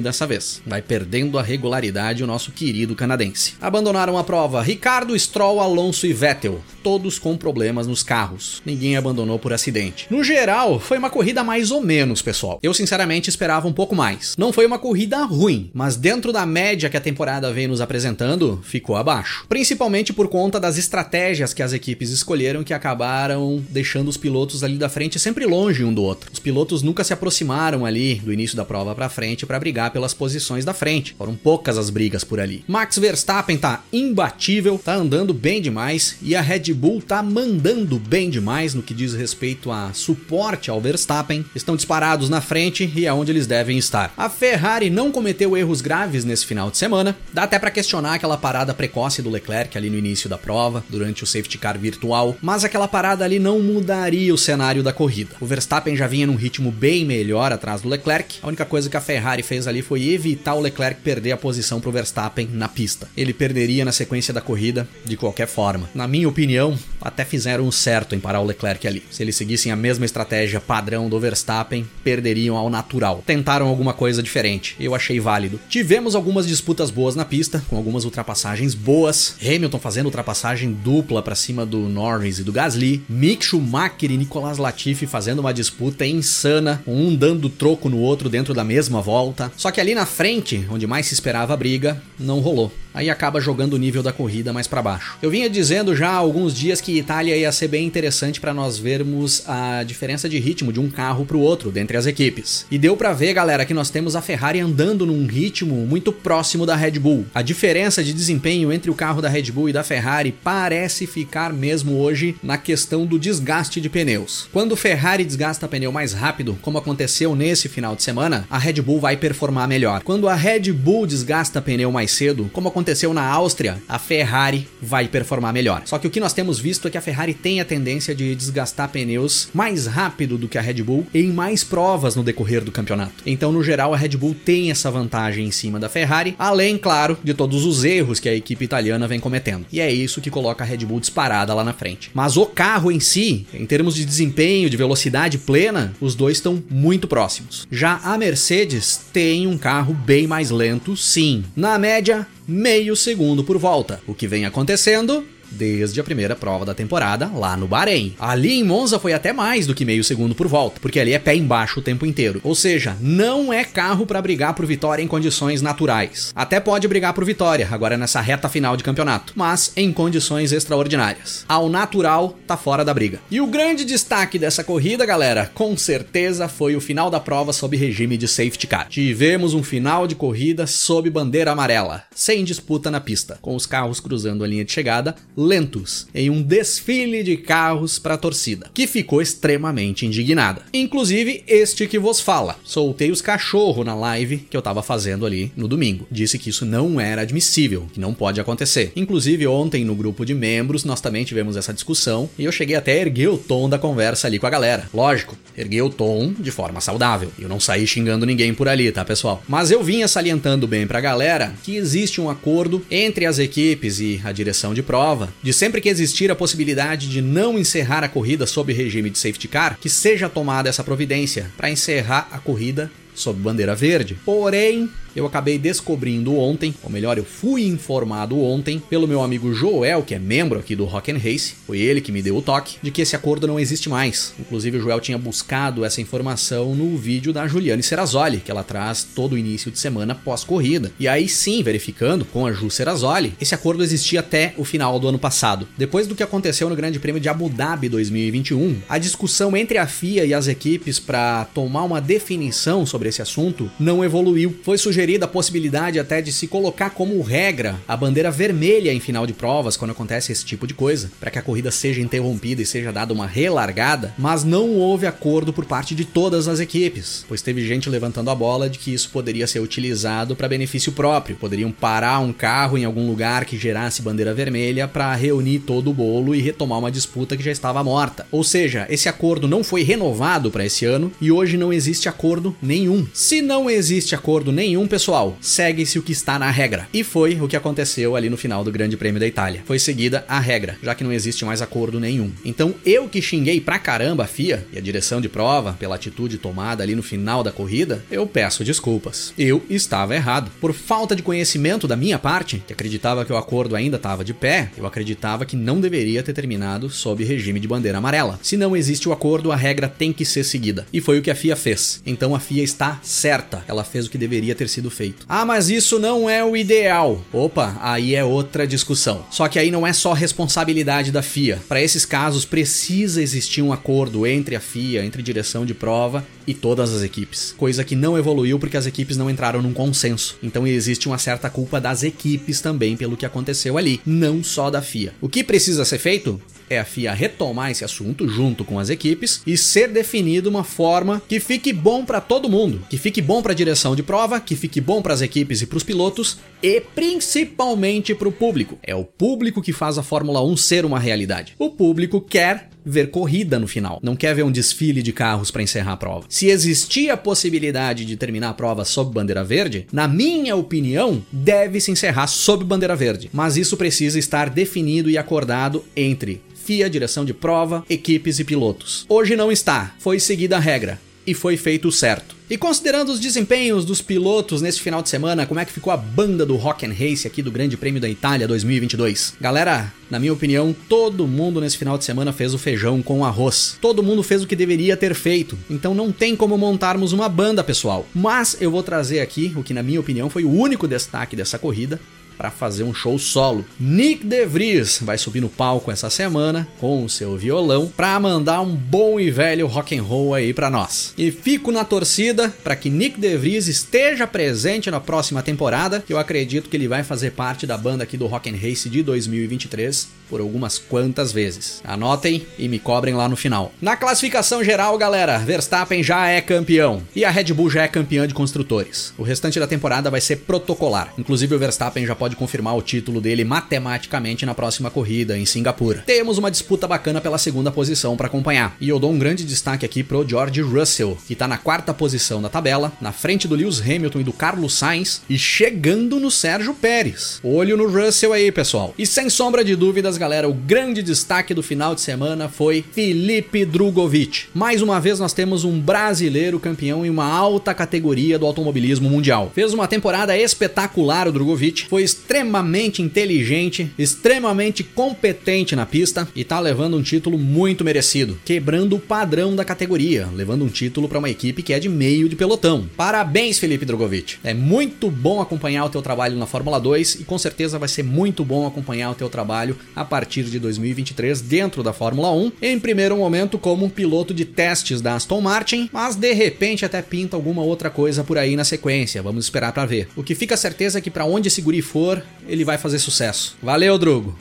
dessa 0.00 0.26
vez. 0.26 0.62
Vai 0.66 0.80
perdendo 0.80 1.38
a 1.38 1.42
regularidade 1.42 2.24
o 2.24 2.26
nosso 2.26 2.52
querido 2.52 2.94
canadense. 2.94 3.54
Abandonaram 3.60 4.16
a 4.16 4.24
prova 4.24 4.62
Ricardo, 4.62 5.18
Stroll, 5.18 5.60
Alonso 5.60 6.06
e 6.06 6.12
Vettel, 6.12 6.62
todos 6.82 7.18
com 7.18 7.36
problemas 7.36 7.86
nos 7.86 8.02
carros. 8.02 8.62
Ninguém 8.64 8.96
abandonou 8.96 9.38
por 9.38 9.52
acidente. 9.52 10.06
No 10.08 10.24
geral, 10.24 10.80
foi 10.80 10.98
uma 10.98 11.10
corrida 11.10 11.44
mais 11.44 11.70
ou 11.70 11.82
menos, 11.82 12.22
pessoal. 12.22 12.58
Eu 12.62 12.72
sinceramente 12.72 13.25
esperava 13.30 13.68
um 13.68 13.72
pouco 13.72 13.94
mais. 13.94 14.34
Não 14.36 14.52
foi 14.52 14.66
uma 14.66 14.78
corrida 14.78 15.24
ruim, 15.24 15.70
mas 15.72 15.96
dentro 15.96 16.32
da 16.32 16.44
média 16.46 16.88
que 16.88 16.96
a 16.96 17.00
temporada 17.00 17.52
vem 17.52 17.66
nos 17.66 17.80
apresentando, 17.80 18.60
ficou 18.62 18.96
abaixo. 18.96 19.44
Principalmente 19.48 20.12
por 20.12 20.28
conta 20.28 20.60
das 20.60 20.78
estratégias 20.78 21.52
que 21.52 21.62
as 21.62 21.72
equipes 21.72 22.10
escolheram 22.10 22.64
que 22.64 22.74
acabaram 22.74 23.62
deixando 23.68 24.08
os 24.08 24.16
pilotos 24.16 24.62
ali 24.62 24.76
da 24.76 24.88
frente 24.88 25.18
sempre 25.18 25.46
longe 25.46 25.84
um 25.84 25.92
do 25.92 26.02
outro. 26.02 26.30
Os 26.32 26.38
pilotos 26.38 26.82
nunca 26.82 27.04
se 27.04 27.12
aproximaram 27.12 27.84
ali 27.84 28.16
do 28.16 28.32
início 28.32 28.56
da 28.56 28.64
prova 28.64 28.94
para 28.94 29.08
frente 29.08 29.46
para 29.46 29.58
brigar 29.58 29.90
pelas 29.90 30.14
posições 30.14 30.64
da 30.64 30.74
frente. 30.74 31.14
Foram 31.16 31.34
poucas 31.34 31.78
as 31.78 31.90
brigas 31.90 32.24
por 32.24 32.40
ali. 32.40 32.64
Max 32.66 32.98
Verstappen 32.98 33.56
tá 33.56 33.82
imbatível, 33.92 34.78
tá 34.78 34.94
andando 34.94 35.32
bem 35.32 35.60
demais 35.60 36.16
e 36.22 36.34
a 36.34 36.40
Red 36.40 36.72
Bull 36.74 37.00
tá 37.00 37.22
mandando 37.22 37.98
bem 37.98 38.30
demais 38.30 38.74
no 38.74 38.82
que 38.82 38.94
diz 38.94 39.14
respeito 39.14 39.70
a 39.70 39.92
suporte 39.92 40.70
ao 40.70 40.80
Verstappen. 40.80 41.44
Estão 41.54 41.76
disparados 41.76 42.28
na 42.28 42.40
frente 42.40 42.90
e 42.94 43.05
é 43.06 43.12
onde 43.12 43.32
eles 43.32 43.46
devem 43.46 43.78
estar. 43.78 44.12
A 44.16 44.28
Ferrari 44.28 44.90
não 44.90 45.10
cometeu 45.10 45.56
erros 45.56 45.80
graves 45.80 46.24
nesse 46.24 46.46
final 46.46 46.70
de 46.70 46.78
semana, 46.78 47.16
dá 47.32 47.44
até 47.44 47.58
para 47.58 47.70
questionar 47.70 48.14
aquela 48.14 48.36
parada 48.36 48.74
precoce 48.74 49.22
do 49.22 49.30
Leclerc 49.30 49.76
ali 49.76 49.90
no 49.90 49.98
início 49.98 50.28
da 50.28 50.38
prova, 50.38 50.84
durante 50.88 51.24
o 51.24 51.26
safety 51.26 51.58
car 51.58 51.78
virtual, 51.78 52.36
mas 52.42 52.64
aquela 52.64 52.88
parada 52.88 53.24
ali 53.24 53.38
não 53.38 53.60
mudaria 53.60 54.32
o 54.32 54.38
cenário 54.38 54.82
da 54.82 54.92
corrida. 54.92 55.36
O 55.40 55.46
Verstappen 55.46 55.96
já 55.96 56.06
vinha 56.06 56.26
num 56.26 56.36
ritmo 56.36 56.70
bem 56.70 57.04
melhor 57.04 57.52
atrás 57.52 57.82
do 57.82 57.88
Leclerc, 57.88 58.38
a 58.42 58.48
única 58.48 58.64
coisa 58.64 58.90
que 58.90 58.96
a 58.96 59.00
Ferrari 59.00 59.42
fez 59.42 59.66
ali 59.66 59.82
foi 59.82 60.08
evitar 60.08 60.54
o 60.54 60.60
Leclerc 60.60 61.00
perder 61.00 61.32
a 61.32 61.36
posição 61.36 61.80
pro 61.80 61.92
Verstappen 61.92 62.48
na 62.52 62.68
pista. 62.68 63.08
Ele 63.16 63.32
perderia 63.32 63.84
na 63.84 63.92
sequência 63.92 64.34
da 64.34 64.40
corrida 64.40 64.88
de 65.04 65.16
qualquer 65.16 65.46
forma. 65.46 65.88
Na 65.94 66.08
minha 66.08 66.28
opinião, 66.28 66.78
até 67.00 67.24
fizeram 67.24 67.66
o 67.66 67.72
certo 67.72 68.14
em 68.14 68.20
parar 68.20 68.40
o 68.40 68.44
Leclerc 68.44 68.86
ali. 68.86 69.02
Se 69.10 69.22
eles 69.22 69.36
seguissem 69.36 69.70
a 69.70 69.76
mesma 69.76 70.04
estratégia 70.04 70.60
padrão 70.60 71.08
do 71.08 71.20
Verstappen, 71.20 71.86
perderiam 72.02 72.56
ao 72.56 72.68
natural. 72.70 72.95
Tentaram 73.24 73.66
alguma 73.66 73.92
coisa 73.92 74.22
diferente, 74.22 74.76
eu 74.80 74.94
achei 74.94 75.20
válido. 75.20 75.60
Tivemos 75.68 76.14
algumas 76.14 76.46
disputas 76.46 76.90
boas 76.90 77.14
na 77.14 77.24
pista, 77.24 77.62
com 77.68 77.76
algumas 77.76 78.04
ultrapassagens 78.04 78.74
boas. 78.74 79.36
Hamilton 79.40 79.78
fazendo 79.78 80.06
ultrapassagem 80.06 80.72
dupla 80.72 81.22
para 81.22 81.34
cima 81.34 81.66
do 81.66 81.80
Norris 81.80 82.38
e 82.38 82.44
do 82.44 82.52
Gasly. 82.52 83.02
Mick 83.08 83.44
Schumacher 83.44 84.10
e 84.10 84.16
Nicolas 84.16 84.58
Latifi 84.58 85.06
fazendo 85.06 85.40
uma 85.40 85.52
disputa 85.52 86.06
insana, 86.06 86.82
um 86.86 87.14
dando 87.14 87.48
troco 87.48 87.88
no 87.88 87.98
outro 87.98 88.28
dentro 88.28 88.54
da 88.54 88.64
mesma 88.64 89.00
volta. 89.00 89.52
Só 89.56 89.70
que 89.70 89.80
ali 89.80 89.94
na 89.94 90.06
frente, 90.06 90.66
onde 90.70 90.86
mais 90.86 91.06
se 91.06 91.14
esperava 91.14 91.54
a 91.54 91.56
briga, 91.56 92.02
não 92.18 92.40
rolou 92.40 92.72
aí 92.96 93.10
acaba 93.10 93.40
jogando 93.40 93.74
o 93.74 93.78
nível 93.78 94.02
da 94.02 94.12
corrida 94.12 94.54
mais 94.54 94.66
para 94.66 94.80
baixo. 94.80 95.18
Eu 95.20 95.30
vinha 95.30 95.50
dizendo 95.50 95.94
já 95.94 96.08
há 96.08 96.14
alguns 96.14 96.54
dias 96.54 96.80
que 96.80 96.98
Itália 96.98 97.36
ia 97.36 97.52
ser 97.52 97.68
bem 97.68 97.86
interessante 97.86 98.40
para 98.40 98.54
nós 98.54 98.78
vermos 98.78 99.42
a 99.46 99.82
diferença 99.82 100.28
de 100.28 100.38
ritmo 100.38 100.72
de 100.72 100.80
um 100.80 100.88
carro 100.88 101.26
para 101.26 101.36
o 101.36 101.40
outro 101.40 101.70
dentre 101.70 101.98
as 101.98 102.06
equipes. 102.06 102.64
E 102.70 102.78
deu 102.78 102.96
para 102.96 103.12
ver, 103.12 103.34
galera, 103.34 103.66
que 103.66 103.74
nós 103.74 103.90
temos 103.90 104.16
a 104.16 104.22
Ferrari 104.22 104.60
andando 104.60 105.04
num 105.04 105.26
ritmo 105.26 105.74
muito 105.86 106.10
próximo 106.10 106.64
da 106.64 106.74
Red 106.74 106.92
Bull. 106.92 107.26
A 107.34 107.42
diferença 107.42 108.02
de 108.02 108.14
desempenho 108.14 108.72
entre 108.72 108.90
o 108.90 108.94
carro 108.94 109.20
da 109.20 109.28
Red 109.28 109.52
Bull 109.52 109.68
e 109.68 109.72
da 109.74 109.84
Ferrari 109.84 110.34
parece 110.42 111.06
ficar 111.06 111.52
mesmo 111.52 111.98
hoje 111.98 112.34
na 112.42 112.56
questão 112.56 113.04
do 113.04 113.18
desgaste 113.18 113.78
de 113.78 113.90
pneus. 113.90 114.48
Quando 114.50 114.74
Ferrari 114.74 115.24
desgasta 115.24 115.68
pneu 115.68 115.92
mais 115.92 116.14
rápido, 116.14 116.58
como 116.62 116.78
aconteceu 116.78 117.36
nesse 117.36 117.68
final 117.68 117.94
de 117.94 118.02
semana, 118.02 118.46
a 118.48 118.58
Red 118.58 118.80
Bull 118.80 119.00
vai 119.00 119.18
performar 119.18 119.68
melhor. 119.68 120.02
Quando 120.02 120.28
a 120.28 120.34
Red 120.34 120.72
Bull 120.72 121.06
desgasta 121.06 121.60
pneu 121.60 121.92
mais 121.92 122.10
cedo, 122.12 122.48
como 122.54 122.68
aconteceu 122.68 122.85
aconteceu 122.86 123.12
na 123.12 123.26
Áustria, 123.26 123.82
a 123.88 123.98
Ferrari 123.98 124.68
vai 124.80 125.08
performar 125.08 125.52
melhor. 125.52 125.82
Só 125.86 125.98
que 125.98 126.06
o 126.06 126.10
que 126.10 126.20
nós 126.20 126.32
temos 126.32 126.60
visto 126.60 126.86
é 126.86 126.90
que 126.90 126.96
a 126.96 127.00
Ferrari 127.00 127.34
tem 127.34 127.60
a 127.60 127.64
tendência 127.64 128.14
de 128.14 128.32
desgastar 128.36 128.88
pneus 128.90 129.48
mais 129.52 129.86
rápido 129.86 130.38
do 130.38 130.46
que 130.46 130.56
a 130.56 130.60
Red 130.60 130.84
Bull 130.84 131.04
em 131.12 131.32
mais 131.32 131.64
provas 131.64 132.14
no 132.14 132.22
decorrer 132.22 132.62
do 132.62 132.70
campeonato. 132.70 133.24
Então, 133.26 133.50
no 133.50 133.64
geral, 133.64 133.92
a 133.92 133.96
Red 133.96 134.10
Bull 134.10 134.36
tem 134.44 134.70
essa 134.70 134.88
vantagem 134.88 135.46
em 135.46 135.50
cima 135.50 135.80
da 135.80 135.88
Ferrari, 135.88 136.36
além, 136.38 136.78
claro, 136.78 137.18
de 137.24 137.34
todos 137.34 137.64
os 137.64 137.82
erros 137.82 138.20
que 138.20 138.28
a 138.28 138.34
equipe 138.34 138.64
italiana 138.64 139.08
vem 139.08 139.18
cometendo. 139.18 139.66
E 139.72 139.80
é 139.80 139.92
isso 139.92 140.20
que 140.20 140.30
coloca 140.30 140.62
a 140.62 140.66
Red 140.66 140.86
Bull 140.86 141.00
disparada 141.00 141.52
lá 141.54 141.64
na 141.64 141.72
frente. 141.72 142.12
Mas 142.14 142.36
o 142.36 142.46
carro 142.46 142.92
em 142.92 143.00
si, 143.00 143.48
em 143.52 143.66
termos 143.66 143.96
de 143.96 144.04
desempenho, 144.04 144.70
de 144.70 144.76
velocidade 144.76 145.38
plena, 145.38 145.92
os 146.00 146.14
dois 146.14 146.36
estão 146.36 146.62
muito 146.70 147.08
próximos. 147.08 147.66
Já 147.68 147.96
a 148.04 148.16
Mercedes 148.16 149.00
tem 149.12 149.48
um 149.48 149.58
carro 149.58 149.92
bem 149.92 150.28
mais 150.28 150.50
lento, 150.50 150.96
sim. 150.96 151.42
Na 151.56 151.76
média, 151.80 152.24
meio 152.46 152.94
segundo 152.94 153.42
por 153.44 153.58
volta. 153.58 154.00
O 154.06 154.14
que 154.14 154.26
vem 154.26 154.44
acontecendo 154.44 155.24
desde 155.50 156.00
a 156.00 156.04
primeira 156.04 156.36
prova 156.36 156.64
da 156.64 156.74
temporada 156.74 157.30
lá 157.34 157.56
no 157.56 157.66
Bahrein. 157.66 158.14
Ali 158.18 158.52
em 158.52 158.64
Monza 158.64 158.98
foi 158.98 159.12
até 159.12 159.32
mais 159.32 159.66
do 159.66 159.74
que 159.74 159.84
meio 159.84 160.04
segundo 160.04 160.34
por 160.34 160.46
volta, 160.46 160.80
porque 160.80 161.00
ali 161.00 161.12
é 161.12 161.18
pé 161.18 161.34
embaixo 161.34 161.80
o 161.80 161.82
tempo 161.82 162.06
inteiro. 162.06 162.40
Ou 162.42 162.54
seja, 162.54 162.96
não 163.00 163.52
é 163.52 163.64
carro 163.64 164.06
para 164.06 164.22
brigar 164.22 164.54
por 164.54 164.66
vitória 164.66 165.02
em 165.02 165.08
condições 165.08 165.62
naturais. 165.62 166.32
Até 166.34 166.60
pode 166.60 166.88
brigar 166.88 167.12
por 167.12 167.24
vitória 167.24 167.68
agora 167.70 167.96
nessa 167.96 168.20
reta 168.20 168.48
final 168.48 168.76
de 168.76 168.84
campeonato, 168.84 169.32
mas 169.36 169.72
em 169.76 169.92
condições 169.92 170.52
extraordinárias. 170.52 171.44
Ao 171.48 171.68
natural 171.68 172.36
tá 172.46 172.56
fora 172.56 172.84
da 172.84 172.94
briga. 172.94 173.20
E 173.30 173.40
o 173.40 173.46
grande 173.46 173.84
destaque 173.84 174.38
dessa 174.38 174.64
corrida, 174.64 175.06
galera, 175.06 175.50
com 175.54 175.76
certeza 175.76 176.48
foi 176.48 176.76
o 176.76 176.80
final 176.80 177.10
da 177.10 177.20
prova 177.20 177.52
sob 177.52 177.76
regime 177.76 178.16
de 178.16 178.28
safety 178.28 178.66
car. 178.66 178.88
Tivemos 178.88 179.54
um 179.54 179.62
final 179.62 180.06
de 180.06 180.14
corrida 180.14 180.66
sob 180.66 181.08
bandeira 181.10 181.52
amarela, 181.52 182.04
sem 182.14 182.44
disputa 182.44 182.90
na 182.90 183.00
pista, 183.00 183.38
com 183.40 183.54
os 183.54 183.66
carros 183.66 184.00
cruzando 184.00 184.44
a 184.44 184.46
linha 184.46 184.64
de 184.64 184.72
chegada 184.72 185.14
lentos 185.36 186.06
em 186.14 186.30
um 186.30 186.42
desfile 186.42 187.22
de 187.22 187.36
carros 187.36 187.98
para 187.98 188.14
a 188.14 188.18
torcida, 188.18 188.70
que 188.72 188.86
ficou 188.86 189.20
extremamente 189.20 190.06
indignada. 190.06 190.62
Inclusive 190.72 191.44
este 191.46 191.86
que 191.86 191.98
vos 191.98 192.20
fala. 192.20 192.56
Soltei 192.64 193.10
os 193.10 193.20
cachorros 193.20 193.84
na 193.84 193.94
live 193.94 194.38
que 194.38 194.56
eu 194.56 194.62
tava 194.62 194.82
fazendo 194.82 195.26
ali 195.26 195.52
no 195.56 195.68
domingo. 195.68 196.06
Disse 196.10 196.38
que 196.38 196.50
isso 196.50 196.64
não 196.64 197.00
era 197.00 197.22
admissível, 197.22 197.86
que 197.92 198.00
não 198.00 198.14
pode 198.14 198.40
acontecer. 198.40 198.92
Inclusive 198.96 199.46
ontem 199.46 199.84
no 199.84 199.94
grupo 199.94 200.24
de 200.24 200.34
membros 200.34 200.84
nós 200.84 201.00
também 201.00 201.24
tivemos 201.24 201.56
essa 201.56 201.74
discussão 201.74 202.30
e 202.38 202.44
eu 202.44 202.52
cheguei 202.52 202.76
até 202.76 202.92
a 202.92 203.02
erguer 203.02 203.28
o 203.28 203.38
tom 203.38 203.68
da 203.68 203.78
conversa 203.78 204.26
ali 204.26 204.38
com 204.38 204.46
a 204.46 204.50
galera. 204.50 204.88
Lógico, 204.94 205.36
erguei 205.56 205.82
o 205.82 205.90
tom 205.90 206.32
de 206.38 206.50
forma 206.50 206.80
saudável. 206.80 207.30
Eu 207.38 207.48
não 207.48 207.60
saí 207.60 207.86
xingando 207.86 208.24
ninguém 208.24 208.54
por 208.54 208.68
ali, 208.68 208.90
tá, 208.90 209.04
pessoal? 209.04 209.42
Mas 209.48 209.70
eu 209.70 209.82
vinha 209.82 210.08
salientando 210.08 210.66
bem 210.66 210.86
pra 210.86 211.00
galera 211.00 211.52
que 211.62 211.76
existe 211.76 212.20
um 212.20 212.30
acordo 212.30 212.84
entre 212.90 213.26
as 213.26 213.38
equipes 213.38 214.00
e 214.00 214.20
a 214.24 214.32
direção 214.32 214.72
de 214.72 214.82
prova 214.82 215.25
de 215.42 215.52
sempre 215.52 215.80
que 215.80 215.88
existir 215.88 216.30
a 216.30 216.34
possibilidade 216.34 217.08
de 217.08 217.20
não 217.20 217.58
encerrar 217.58 218.04
a 218.04 218.08
corrida 218.08 218.46
sob 218.46 218.72
regime 218.72 219.10
de 219.10 219.18
safety 219.18 219.48
car, 219.48 219.78
que 219.80 219.88
seja 219.88 220.28
tomada 220.28 220.68
essa 220.68 220.84
providência 220.84 221.50
para 221.56 221.70
encerrar 221.70 222.28
a 222.30 222.38
corrida 222.38 222.90
sob 223.14 223.40
bandeira 223.40 223.74
verde. 223.74 224.16
Porém, 224.24 224.90
eu 225.16 225.26
acabei 225.26 225.58
descobrindo 225.58 226.36
ontem, 226.36 226.74
ou 226.82 226.90
melhor, 226.90 227.16
eu 227.16 227.24
fui 227.24 227.64
informado 227.64 228.38
ontem 228.38 228.78
pelo 228.78 229.08
meu 229.08 229.22
amigo 229.22 229.54
Joel, 229.54 230.02
que 230.02 230.14
é 230.14 230.18
membro 230.18 230.58
aqui 230.58 230.76
do 230.76 230.84
Rock 230.84 231.10
and 231.10 231.18
Race, 231.18 231.54
foi 231.66 231.78
ele 231.78 232.02
que 232.02 232.12
me 232.12 232.20
deu 232.20 232.36
o 232.36 232.42
toque, 232.42 232.76
de 232.82 232.90
que 232.90 233.00
esse 233.00 233.16
acordo 233.16 233.46
não 233.46 233.58
existe 233.58 233.88
mais. 233.88 234.34
Inclusive 234.38 234.76
o 234.76 234.80
Joel 234.82 235.00
tinha 235.00 235.16
buscado 235.16 235.84
essa 235.84 236.02
informação 236.02 236.74
no 236.74 236.98
vídeo 236.98 237.32
da 237.32 237.48
Juliane 237.48 237.82
Serrazoli, 237.82 238.38
que 238.38 238.50
ela 238.50 238.62
traz 238.62 239.02
todo 239.02 239.32
o 239.32 239.38
início 239.38 239.70
de 239.70 239.78
semana 239.78 240.14
pós-corrida. 240.14 240.92
E 241.00 241.08
aí 241.08 241.28
sim, 241.28 241.62
verificando 241.62 242.26
com 242.26 242.46
a 242.46 242.52
Ju 242.52 242.70
Serrazoli, 242.70 243.32
esse 243.40 243.54
acordo 243.54 243.82
existia 243.82 244.20
até 244.20 244.52
o 244.58 244.64
final 244.64 244.98
do 245.00 245.08
ano 245.08 245.18
passado. 245.18 245.66
Depois 245.78 246.06
do 246.06 246.14
que 246.14 246.22
aconteceu 246.22 246.68
no 246.68 246.76
Grande 246.76 246.98
Prêmio 246.98 247.20
de 247.20 247.28
Abu 247.28 247.48
Dhabi 247.48 247.88
2021, 247.88 248.82
a 248.86 248.98
discussão 248.98 249.56
entre 249.56 249.78
a 249.78 249.86
FIA 249.86 250.26
e 250.26 250.34
as 250.34 250.46
equipes 250.46 251.00
para 251.00 251.46
tomar 251.46 251.84
uma 251.84 252.00
definição 252.00 252.84
sobre 252.84 253.08
esse 253.08 253.22
assunto 253.22 253.70
não 253.80 254.04
evoluiu. 254.04 254.54
Foi 254.62 254.76
sugerido 254.76 255.05
sugerida 255.06 255.26
a 255.26 255.28
possibilidade 255.28 256.00
até 256.00 256.20
de 256.20 256.32
se 256.32 256.48
colocar 256.48 256.90
como 256.90 257.22
regra 257.22 257.76
a 257.86 257.96
bandeira 257.96 258.28
vermelha 258.28 258.92
em 258.92 258.98
final 258.98 259.24
de 259.24 259.32
provas 259.32 259.76
quando 259.76 259.92
acontece 259.92 260.32
esse 260.32 260.44
tipo 260.44 260.66
de 260.66 260.74
coisa, 260.74 261.12
para 261.20 261.30
que 261.30 261.38
a 261.38 261.42
corrida 261.42 261.70
seja 261.70 262.00
interrompida 262.00 262.60
e 262.60 262.66
seja 262.66 262.92
dada 262.92 263.12
uma 263.12 263.24
relargada, 263.24 264.12
mas 264.18 264.42
não 264.42 264.74
houve 264.74 265.06
acordo 265.06 265.52
por 265.52 265.64
parte 265.64 265.94
de 265.94 266.04
todas 266.04 266.48
as 266.48 266.58
equipes, 266.58 267.24
pois 267.28 267.40
teve 267.40 267.64
gente 267.64 267.88
levantando 267.88 268.30
a 268.30 268.34
bola 268.34 268.68
de 268.68 268.80
que 268.80 268.92
isso 268.92 269.10
poderia 269.10 269.46
ser 269.46 269.60
utilizado 269.60 270.34
para 270.34 270.48
benefício 270.48 270.90
próprio, 270.90 271.36
poderiam 271.36 271.70
parar 271.70 272.18
um 272.18 272.32
carro 272.32 272.76
em 272.76 272.84
algum 272.84 273.06
lugar 273.06 273.44
que 273.44 273.56
gerasse 273.56 274.02
bandeira 274.02 274.34
vermelha 274.34 274.88
para 274.88 275.14
reunir 275.14 275.60
todo 275.60 275.88
o 275.88 275.94
bolo 275.94 276.34
e 276.34 276.40
retomar 276.40 276.80
uma 276.80 276.90
disputa 276.90 277.36
que 277.36 277.44
já 277.44 277.52
estava 277.52 277.84
morta. 277.84 278.26
Ou 278.32 278.42
seja, 278.42 278.88
esse 278.90 279.08
acordo 279.08 279.46
não 279.46 279.62
foi 279.62 279.84
renovado 279.84 280.50
para 280.50 280.66
esse 280.66 280.84
ano 280.84 281.12
e 281.20 281.30
hoje 281.30 281.56
não 281.56 281.72
existe 281.72 282.08
acordo 282.08 282.56
nenhum. 282.60 283.06
Se 283.14 283.40
não 283.40 283.70
existe 283.70 284.12
acordo 284.12 284.50
nenhum, 284.50 284.88
pessoal, 284.96 285.36
segue-se 285.42 285.98
o 285.98 286.02
que 286.02 286.12
está 286.12 286.38
na 286.38 286.50
regra. 286.50 286.88
E 286.90 287.04
foi 287.04 287.38
o 287.38 287.46
que 287.46 287.54
aconteceu 287.54 288.16
ali 288.16 288.30
no 288.30 288.36
final 288.38 288.64
do 288.64 288.72
Grande 288.72 288.96
Prêmio 288.96 289.20
da 289.20 289.26
Itália. 289.26 289.62
Foi 289.66 289.78
seguida 289.78 290.24
a 290.26 290.40
regra, 290.40 290.78
já 290.82 290.94
que 290.94 291.04
não 291.04 291.12
existe 291.12 291.44
mais 291.44 291.60
acordo 291.60 292.00
nenhum. 292.00 292.32
Então 292.42 292.74
eu 292.82 293.06
que 293.06 293.20
xinguei 293.20 293.60
pra 293.60 293.78
caramba 293.78 294.24
a 294.24 294.26
FIA 294.26 294.66
e 294.72 294.78
a 294.78 294.80
direção 294.80 295.20
de 295.20 295.28
prova 295.28 295.74
pela 295.74 295.96
atitude 295.96 296.38
tomada 296.38 296.82
ali 296.82 296.94
no 296.94 297.02
final 297.02 297.42
da 297.42 297.52
corrida, 297.52 298.02
eu 298.10 298.26
peço 298.26 298.64
desculpas. 298.64 299.34
Eu 299.36 299.62
estava 299.68 300.14
errado. 300.14 300.50
Por 300.62 300.72
falta 300.72 301.14
de 301.14 301.22
conhecimento 301.22 301.86
da 301.86 301.94
minha 301.94 302.18
parte, 302.18 302.62
que 302.66 302.72
acreditava 302.72 303.22
que 303.26 303.32
o 303.34 303.36
acordo 303.36 303.76
ainda 303.76 303.98
estava 303.98 304.24
de 304.24 304.32
pé, 304.32 304.70
eu 304.78 304.86
acreditava 304.86 305.44
que 305.44 305.56
não 305.56 305.78
deveria 305.78 306.22
ter 306.22 306.32
terminado 306.32 306.88
sob 306.88 307.22
regime 307.22 307.60
de 307.60 307.68
bandeira 307.68 307.98
amarela. 307.98 308.40
Se 308.42 308.56
não 308.56 308.74
existe 308.74 309.10
o 309.10 309.12
acordo, 309.12 309.52
a 309.52 309.56
regra 309.56 309.90
tem 309.90 310.10
que 310.10 310.24
ser 310.24 310.42
seguida. 310.42 310.86
E 310.90 311.02
foi 311.02 311.18
o 311.18 311.22
que 311.22 311.30
a 311.30 311.34
FIA 311.34 311.54
fez. 311.54 312.00
Então 312.06 312.34
a 312.34 312.40
FIA 312.40 312.62
está 312.62 312.98
certa. 313.02 313.62
Ela 313.68 313.84
fez 313.84 314.06
o 314.06 314.10
que 314.10 314.16
deveria 314.16 314.54
ter 314.54 314.70
sido 314.70 314.85
sido 314.86 314.90
feito. 314.90 315.26
Ah, 315.28 315.44
mas 315.44 315.68
isso 315.68 315.98
não 315.98 316.30
é 316.30 316.44
o 316.44 316.56
ideal. 316.56 317.20
Opa, 317.32 317.76
aí 317.80 318.14
é 318.14 318.24
outra 318.24 318.66
discussão. 318.66 319.24
Só 319.30 319.48
que 319.48 319.58
aí 319.58 319.70
não 319.70 319.86
é 319.86 319.92
só 319.92 320.12
responsabilidade 320.12 321.10
da 321.12 321.22
FIA. 321.22 321.60
Para 321.68 321.82
esses 321.82 322.04
casos 322.04 322.44
precisa 322.44 323.22
existir 323.22 323.62
um 323.62 323.72
acordo 323.72 324.26
entre 324.26 324.54
a 324.56 324.60
FIA, 324.60 325.04
entre 325.04 325.22
direção 325.22 325.66
de 325.66 325.74
prova 325.74 326.24
e 326.46 326.54
todas 326.54 326.94
as 326.94 327.02
equipes. 327.02 327.54
Coisa 327.56 327.84
que 327.84 327.96
não 327.96 328.16
evoluiu 328.16 328.58
porque 328.58 328.76
as 328.76 328.86
equipes 328.86 329.16
não 329.16 329.28
entraram 329.28 329.60
num 329.60 329.72
consenso. 329.72 330.38
Então 330.42 330.66
existe 330.66 331.08
uma 331.08 331.18
certa 331.18 331.50
culpa 331.50 331.80
das 331.80 332.02
equipes 332.02 332.60
também 332.60 332.96
pelo 332.96 333.16
que 333.16 333.26
aconteceu 333.26 333.76
ali, 333.76 334.00
não 334.06 334.42
só 334.42 334.70
da 334.70 334.80
FIA. 334.80 335.12
O 335.20 335.28
que 335.28 335.42
precisa 335.42 335.84
ser 335.84 335.98
feito? 335.98 336.40
É 336.68 336.78
a 336.78 336.84
FIA 336.84 337.12
retomar 337.12 337.70
esse 337.70 337.84
assunto 337.84 338.28
junto 338.28 338.64
com 338.64 338.78
as 338.78 338.90
equipes 338.90 339.42
e 339.46 339.56
ser 339.56 339.88
definido 339.88 340.48
uma 340.48 340.64
forma 340.64 341.22
que 341.28 341.40
fique 341.40 341.72
bom 341.72 342.04
para 342.04 342.20
todo 342.20 342.48
mundo, 342.48 342.82
que 342.88 342.98
fique 342.98 343.22
bom 343.22 343.42
para 343.42 343.52
a 343.52 343.56
direção 343.56 343.94
de 343.94 344.02
prova, 344.02 344.40
que 344.40 344.56
fique 344.56 344.80
bom 344.80 345.02
para 345.02 345.14
as 345.14 345.22
equipes 345.22 345.62
e 345.62 345.66
para 345.66 345.76
os 345.76 345.82
pilotos 345.82 346.38
e 346.62 346.80
principalmente 346.80 348.14
para 348.14 348.28
o 348.28 348.32
público. 348.32 348.78
É 348.82 348.94
o 348.94 349.04
público 349.04 349.62
que 349.62 349.72
faz 349.72 349.98
a 349.98 350.02
Fórmula 350.02 350.42
1 350.42 350.56
ser 350.56 350.84
uma 350.84 350.98
realidade. 350.98 351.54
O 351.58 351.70
público 351.70 352.20
quer 352.20 352.70
ver 352.88 353.10
corrida 353.10 353.58
no 353.58 353.66
final, 353.66 353.98
não 354.00 354.14
quer 354.14 354.32
ver 354.32 354.44
um 354.44 354.50
desfile 354.50 355.02
de 355.02 355.12
carros 355.12 355.50
para 355.50 355.62
encerrar 355.62 355.94
a 355.94 355.96
prova. 355.96 356.26
Se 356.28 356.46
existia 356.46 357.14
a 357.14 357.16
possibilidade 357.16 358.04
de 358.04 358.16
terminar 358.16 358.50
a 358.50 358.54
prova 358.54 358.84
sob 358.84 359.12
bandeira 359.12 359.42
verde, 359.42 359.88
na 359.92 360.06
minha 360.06 360.54
opinião, 360.54 361.20
deve 361.32 361.80
se 361.80 361.90
encerrar 361.90 362.28
sob 362.28 362.64
bandeira 362.64 362.94
verde. 362.94 363.28
Mas 363.32 363.56
isso 363.56 363.76
precisa 363.76 364.20
estar 364.20 364.48
definido 364.48 365.10
e 365.10 365.18
acordado 365.18 365.84
entre 365.96 366.40
FIA, 366.66 366.90
direção 366.90 367.24
de 367.24 367.32
prova, 367.32 367.84
equipes 367.88 368.40
e 368.40 368.44
pilotos. 368.44 369.06
Hoje 369.08 369.36
não 369.36 369.52
está, 369.52 369.94
foi 370.00 370.18
seguida 370.18 370.56
a 370.56 370.60
regra 370.60 371.00
e 371.24 371.32
foi 371.32 371.56
feito 371.56 371.86
o 371.86 371.92
certo. 371.92 372.34
E 372.48 372.56
considerando 372.56 373.10
os 373.10 373.18
desempenhos 373.18 373.84
dos 373.84 374.00
pilotos 374.00 374.62
nesse 374.62 374.80
final 374.80 375.02
de 375.02 375.08
semana, 375.08 375.46
como 375.46 375.58
é 375.58 375.64
que 375.64 375.72
ficou 375.72 375.92
a 375.92 375.96
banda 375.96 376.46
do 376.46 376.54
Rock 376.54 376.86
and 376.86 376.92
Race 376.92 377.26
aqui 377.26 377.42
do 377.42 377.50
Grande 377.50 377.76
Prêmio 377.76 378.00
da 378.00 378.08
Itália 378.08 378.46
2022? 378.46 379.34
Galera, 379.40 379.92
na 380.08 380.20
minha 380.20 380.32
opinião, 380.32 380.74
todo 380.88 381.26
mundo 381.26 381.60
nesse 381.60 381.76
final 381.76 381.98
de 381.98 382.04
semana 382.04 382.32
fez 382.32 382.54
o 382.54 382.58
feijão 382.58 383.02
com 383.02 383.24
arroz. 383.24 383.76
Todo 383.80 384.02
mundo 384.02 384.22
fez 384.22 384.44
o 384.44 384.46
que 384.46 384.54
deveria 384.54 384.96
ter 384.96 385.12
feito. 385.14 385.58
Então 385.68 385.92
não 385.92 386.12
tem 386.12 386.36
como 386.36 386.56
montarmos 386.56 387.12
uma 387.12 387.28
banda, 387.28 387.64
pessoal. 387.64 388.06
Mas 388.14 388.56
eu 388.60 388.70
vou 388.70 388.82
trazer 388.82 389.18
aqui 389.18 389.52
o 389.56 389.64
que 389.64 389.74
na 389.74 389.82
minha 389.82 389.98
opinião 390.00 390.30
foi 390.30 390.44
o 390.44 390.52
único 390.52 390.86
destaque 390.86 391.34
dessa 391.34 391.58
corrida, 391.58 392.00
para 392.36 392.50
fazer 392.50 392.84
um 392.84 392.94
show 392.94 393.18
solo. 393.18 393.64
Nick 393.78 394.24
DeVries 394.24 395.00
vai 395.02 395.18
subir 395.18 395.40
no 395.40 395.48
palco 395.48 395.90
essa 395.90 396.10
semana 396.10 396.66
com 396.80 397.04
o 397.04 397.08
seu 397.08 397.36
violão 397.36 397.92
para 397.96 398.18
mandar 398.18 398.60
um 398.60 398.74
bom 398.74 399.18
e 399.18 399.30
velho 399.30 399.66
rock 399.66 399.96
and 399.96 400.02
roll 400.02 400.34
aí 400.34 400.52
para 400.52 400.70
nós. 400.70 401.14
E 401.16 401.30
fico 401.30 401.72
na 401.72 401.84
torcida 401.84 402.52
para 402.62 402.76
que 402.76 402.90
Nick 402.90 403.18
DeVries 403.20 403.68
esteja 403.68 404.26
presente 404.26 404.90
na 404.90 405.00
próxima 405.00 405.42
temporada, 405.42 406.02
que 406.06 406.12
eu 406.12 406.18
acredito 406.18 406.68
que 406.68 406.76
ele 406.76 406.88
vai 406.88 407.02
fazer 407.02 407.32
parte 407.32 407.66
da 407.66 407.76
banda 407.78 408.04
aqui 408.04 408.16
do 408.16 408.26
Rock 408.26 408.50
and 408.50 408.56
Race 408.56 408.88
de 408.88 409.02
2023 409.02 410.08
por 410.28 410.40
algumas 410.40 410.78
quantas 410.78 411.32
vezes. 411.32 411.80
Anotem 411.84 412.44
e 412.58 412.68
me 412.68 412.78
cobrem 412.78 413.14
lá 413.14 413.28
no 413.28 413.36
final. 413.36 413.72
Na 413.80 413.96
classificação 413.96 414.62
geral, 414.62 414.96
galera, 414.98 415.38
Verstappen 415.38 416.02
já 416.02 416.26
é 416.26 416.40
campeão 416.40 417.02
e 417.14 417.24
a 417.24 417.30
Red 417.30 417.52
Bull 417.52 417.70
já 417.70 417.82
é 417.82 417.88
campeã 417.88 418.26
de 418.26 418.34
construtores. 418.34 419.12
O 419.16 419.22
restante 419.22 419.60
da 419.60 419.66
temporada 419.66 420.10
vai 420.10 420.20
ser 420.20 420.36
protocolar. 420.38 421.12
Inclusive 421.16 421.54
o 421.54 421.58
Verstappen 421.58 422.06
já 422.06 422.14
pode 422.14 422.25
confirmar 422.34 422.74
o 422.76 422.82
título 422.82 423.20
dele 423.20 423.44
matematicamente 423.44 424.44
na 424.44 424.54
próxima 424.54 424.90
corrida 424.90 425.38
em 425.38 425.46
Singapura. 425.46 426.02
Temos 426.06 426.38
uma 426.38 426.50
disputa 426.50 426.88
bacana 426.88 427.20
pela 427.20 427.38
segunda 427.38 427.70
posição 427.70 428.16
para 428.16 428.26
acompanhar. 428.26 428.76
E 428.80 428.88
eu 428.88 428.98
dou 428.98 429.12
um 429.12 429.18
grande 429.18 429.44
destaque 429.44 429.86
aqui 429.86 430.02
pro 430.02 430.26
George 430.26 430.62
Russell, 430.62 431.18
que 431.26 431.36
tá 431.36 431.46
na 431.46 431.58
quarta 431.58 431.92
posição 431.92 432.40
da 432.40 432.48
tabela, 432.48 432.92
na 433.00 433.12
frente 433.12 433.46
do 433.46 433.54
Lewis 433.54 433.80
Hamilton 433.80 434.20
e 434.20 434.24
do 434.24 434.32
Carlos 434.32 434.74
Sainz 434.74 435.22
e 435.28 435.38
chegando 435.38 436.18
no 436.18 436.30
Sérgio 436.30 436.74
Pérez. 436.74 437.38
Olho 437.44 437.76
no 437.76 437.86
Russell 437.86 438.32
aí, 438.32 438.50
pessoal. 438.50 438.94
E 438.98 439.06
sem 439.06 439.28
sombra 439.28 439.64
de 439.64 439.76
dúvidas, 439.76 440.16
galera, 440.16 440.48
o 440.48 440.54
grande 440.54 441.02
destaque 441.02 441.54
do 441.54 441.62
final 441.62 441.94
de 441.94 442.00
semana 442.00 442.48
foi 442.48 442.84
Felipe 442.92 443.64
Drugovich. 443.64 444.48
Mais 444.54 444.82
uma 444.82 445.00
vez 445.00 445.18
nós 445.18 445.32
temos 445.32 445.64
um 445.64 445.78
brasileiro 445.78 446.58
campeão 446.58 447.04
em 447.04 447.10
uma 447.10 447.26
alta 447.26 447.74
categoria 447.74 448.38
do 448.38 448.46
automobilismo 448.46 449.08
mundial. 449.10 449.50
Fez 449.54 449.72
uma 449.72 449.86
temporada 449.86 450.36
espetacular 450.36 451.28
o 451.28 451.32
Drugovich, 451.32 451.86
foi 451.88 452.02
extremamente 452.16 453.02
inteligente, 453.02 453.90
extremamente 453.98 454.82
competente 454.82 455.76
na 455.76 455.84
pista 455.84 456.26
e 456.34 456.42
tá 456.42 456.58
levando 456.58 456.96
um 456.96 457.02
título 457.02 457.38
muito 457.38 457.84
merecido, 457.84 458.38
quebrando 458.44 458.96
o 458.96 459.00
padrão 459.00 459.54
da 459.54 459.64
categoria, 459.64 460.28
levando 460.34 460.64
um 460.64 460.68
título 460.68 461.08
para 461.08 461.18
uma 461.18 461.30
equipe 461.30 461.62
que 461.62 461.72
é 461.72 461.78
de 461.78 461.88
meio 461.88 462.28
de 462.28 462.34
pelotão. 462.34 462.88
Parabéns, 462.96 463.58
Felipe 463.58 463.84
Drogovic. 463.84 464.36
É 464.42 464.54
muito 464.54 465.10
bom 465.10 465.40
acompanhar 465.40 465.84
o 465.84 465.90
teu 465.90 466.00
trabalho 466.00 466.36
na 466.36 466.46
Fórmula 466.46 466.80
2 466.80 467.16
e 467.20 467.24
com 467.24 467.38
certeza 467.38 467.78
vai 467.78 467.88
ser 467.88 468.02
muito 468.02 468.44
bom 468.44 468.66
acompanhar 468.66 469.10
o 469.10 469.14
teu 469.14 469.28
trabalho 469.28 469.76
a 469.94 470.04
partir 470.04 470.44
de 470.44 470.58
2023 470.58 471.40
dentro 471.42 471.82
da 471.82 471.92
Fórmula 471.92 472.32
1, 472.32 472.52
em 472.62 472.80
primeiro 472.80 473.16
momento 473.16 473.58
como 473.58 473.84
um 473.84 473.90
piloto 473.90 474.32
de 474.32 474.44
testes 474.44 475.00
da 475.00 475.14
Aston 475.14 475.40
Martin, 475.40 475.90
mas 475.92 476.16
de 476.16 476.32
repente 476.32 476.84
até 476.84 477.02
pinta 477.02 477.36
alguma 477.36 477.62
outra 477.62 477.90
coisa 477.90 478.24
por 478.24 478.38
aí 478.38 478.56
na 478.56 478.64
sequência. 478.64 479.22
Vamos 479.22 479.44
esperar 479.44 479.72
para 479.72 479.86
ver. 479.86 480.08
O 480.16 480.22
que 480.22 480.34
fica 480.34 480.56
certeza 480.56 480.98
é 480.98 481.00
que 481.00 481.10
para 481.10 481.24
onde 481.24 481.48
esse 481.48 481.60
guri 481.60 481.82
for, 481.82 482.05
ele 482.46 482.64
vai 482.64 482.78
fazer 482.78 482.98
sucesso. 482.98 483.56
Valeu, 483.62 483.98
Drugo! 483.98 484.36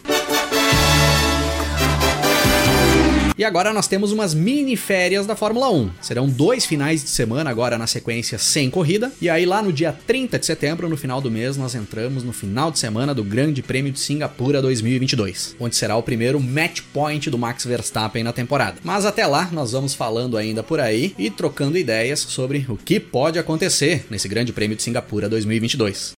E 3.37 3.43
agora 3.43 3.73
nós 3.73 3.85
temos 3.85 4.13
umas 4.13 4.33
mini 4.33 4.77
férias 4.77 5.27
da 5.27 5.35
Fórmula 5.35 5.69
1. 5.69 5.91
Serão 6.01 6.29
dois 6.29 6.65
finais 6.65 7.03
de 7.03 7.09
semana 7.09 7.49
agora 7.49 7.77
na 7.77 7.85
sequência 7.85 8.37
sem 8.37 8.69
corrida. 8.69 9.11
E 9.21 9.29
aí 9.29 9.45
lá 9.45 9.61
no 9.61 9.73
dia 9.73 9.91
30 9.91 10.39
de 10.39 10.45
setembro, 10.45 10.87
no 10.87 10.95
final 10.95 11.19
do 11.19 11.29
mês, 11.29 11.57
nós 11.57 11.75
entramos 11.75 12.23
no 12.23 12.31
final 12.31 12.71
de 12.71 12.79
semana 12.79 13.13
do 13.13 13.25
Grande 13.25 13.61
Prêmio 13.61 13.91
de 13.91 13.99
Singapura 13.99 14.61
2022, 14.61 15.57
onde 15.59 15.75
será 15.75 15.97
o 15.97 16.03
primeiro 16.03 16.39
match 16.39 16.79
point 16.93 17.29
do 17.29 17.37
Max 17.37 17.65
Verstappen 17.65 18.23
na 18.23 18.31
temporada. 18.31 18.77
Mas 18.85 19.05
até 19.05 19.27
lá, 19.27 19.49
nós 19.51 19.73
vamos 19.73 19.93
falando 19.93 20.37
ainda 20.37 20.63
por 20.63 20.79
aí 20.79 21.13
e 21.17 21.29
trocando 21.29 21.77
ideias 21.77 22.21
sobre 22.21 22.65
o 22.69 22.77
que 22.77 23.01
pode 23.01 23.37
acontecer 23.37 24.05
nesse 24.09 24.29
Grande 24.29 24.53
Prêmio 24.53 24.77
de 24.77 24.83
Singapura 24.83 25.27
2022. 25.27 26.13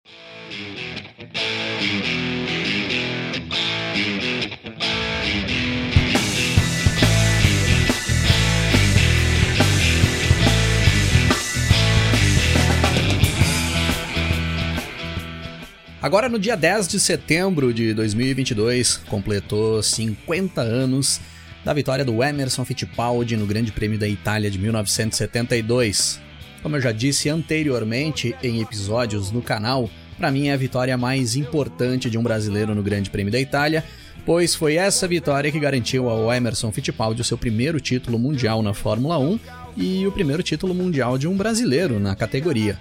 Agora, 16.06 16.28
no 16.28 16.38
dia 16.38 16.56
10 16.56 16.86
de 16.86 17.00
setembro 17.00 17.74
de 17.74 17.92
2022, 17.92 18.98
completou 19.08 19.82
50 19.82 20.60
anos 20.60 21.20
da 21.64 21.74
vitória 21.74 22.04
do 22.04 22.22
Emerson 22.22 22.64
Fittipaldi 22.64 23.36
no 23.36 23.44
Grande 23.44 23.72
Prêmio 23.72 23.98
da 23.98 24.06
Itália 24.06 24.48
de 24.48 24.56
1972. 24.56 26.20
Como 26.62 26.76
eu 26.76 26.80
já 26.80 26.92
disse 26.92 27.28
anteriormente 27.28 28.36
em 28.40 28.60
episódios 28.60 29.32
no 29.32 29.42
canal, 29.42 29.90
para 30.16 30.30
mim 30.30 30.46
é 30.46 30.52
a 30.52 30.56
vitória 30.56 30.96
mais 30.96 31.34
importante 31.34 32.08
de 32.08 32.16
um 32.16 32.22
brasileiro 32.22 32.72
no 32.72 32.84
Grande 32.84 33.10
Prêmio 33.10 33.32
da 33.32 33.40
Itália, 33.40 33.84
pois 34.24 34.54
foi 34.54 34.76
essa 34.76 35.08
vitória 35.08 35.50
que 35.50 35.58
garantiu 35.58 36.08
ao 36.08 36.32
Emerson 36.32 36.70
Fittipaldi 36.70 37.20
o 37.20 37.24
seu 37.24 37.36
primeiro 37.36 37.80
título 37.80 38.16
mundial 38.16 38.62
na 38.62 38.72
Fórmula 38.72 39.18
1 39.18 39.40
e 39.76 40.06
o 40.06 40.12
primeiro 40.12 40.44
título 40.44 40.72
mundial 40.72 41.18
de 41.18 41.26
um 41.26 41.36
brasileiro 41.36 41.98
na 41.98 42.14
categoria. 42.14 42.78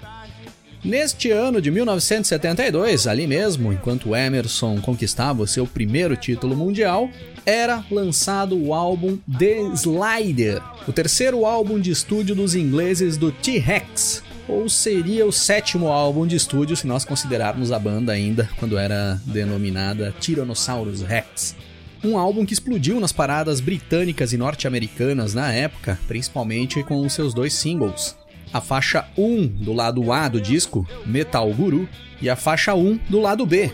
Neste 0.86 1.32
ano 1.32 1.60
de 1.60 1.72
1972, 1.72 3.08
ali 3.08 3.26
mesmo, 3.26 3.74
enquanto 3.74 4.16
Emerson 4.16 4.80
conquistava 4.80 5.48
seu 5.48 5.66
primeiro 5.66 6.16
título 6.16 6.56
mundial, 6.56 7.10
era 7.44 7.84
lançado 7.90 8.56
o 8.56 8.72
álbum 8.72 9.18
The 9.40 9.62
Slider, 9.74 10.62
o 10.88 10.94
terceiro 10.94 11.44
álbum 11.44 11.80
de 11.80 11.90
estúdio 11.90 12.36
dos 12.36 12.54
ingleses 12.54 13.18
do 13.18 13.32
T-Rex, 13.32 14.22
ou 14.48 14.70
seria 14.70 15.26
o 15.26 15.32
sétimo 15.32 15.88
álbum 15.88 16.28
de 16.28 16.36
estúdio 16.36 16.76
se 16.76 16.86
nós 16.86 17.04
considerarmos 17.04 17.72
a 17.72 17.80
banda 17.80 18.12
ainda 18.12 18.48
quando 18.58 18.78
era 18.78 19.20
denominada 19.26 20.14
Tyrannosaurus 20.22 21.02
Rex. 21.02 21.56
Um 22.04 22.16
álbum 22.16 22.46
que 22.46 22.54
explodiu 22.54 23.00
nas 23.00 23.12
paradas 23.12 23.60
britânicas 23.60 24.34
e 24.34 24.38
norte-americanas 24.38 25.34
na 25.34 25.52
época, 25.52 25.98
principalmente 26.08 26.84
com 26.84 27.10
seus 27.10 27.34
dois 27.34 27.56
singles, 27.56 28.16
a 28.54 28.62
faixa 28.62 29.06
1 29.18 29.48
do 29.48 29.74
lado 29.74 30.12
A 30.12 30.28
do 30.28 30.40
disco, 30.40 30.88
Metal 31.06 31.48
Guru, 31.54 31.88
e 32.22 32.30
a 32.30 32.36
faixa 32.36 32.74
1 32.74 33.00
do 33.10 33.20
lado 33.20 33.46
B, 33.46 33.72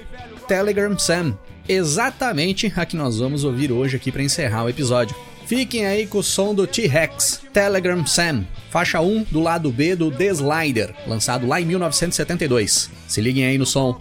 Telegram 0.48 0.98
Sam. 0.98 1.38
Exatamente 1.68 2.72
a 2.76 2.86
que 2.86 2.96
nós 2.96 3.20
vamos 3.20 3.44
ouvir 3.44 3.72
hoje 3.72 3.96
aqui 3.96 4.12
para 4.12 4.24
encerrar 4.24 4.64
o 4.64 4.70
episódio. 4.70 5.16
Fiquem 5.46 5.86
aí 5.86 6.08
com 6.08 6.20
o 6.20 6.24
som 6.24 6.56
do 6.56 6.66
T-Rex, 6.66 7.42
Telegram 7.52 8.06
Sam, 8.06 8.46
faixa 8.70 9.02
1 9.02 9.24
do 9.30 9.42
lado 9.42 9.72
B 9.72 9.96
do 9.96 10.10
The 10.10 10.28
Slider, 10.28 10.94
lançado 11.08 11.46
lá 11.46 11.60
em 11.60 11.66
1972. 11.66 12.90
Se 13.08 13.22
liguem 13.22 13.46
aí 13.46 13.58
no 13.58 13.66
som. 13.66 14.00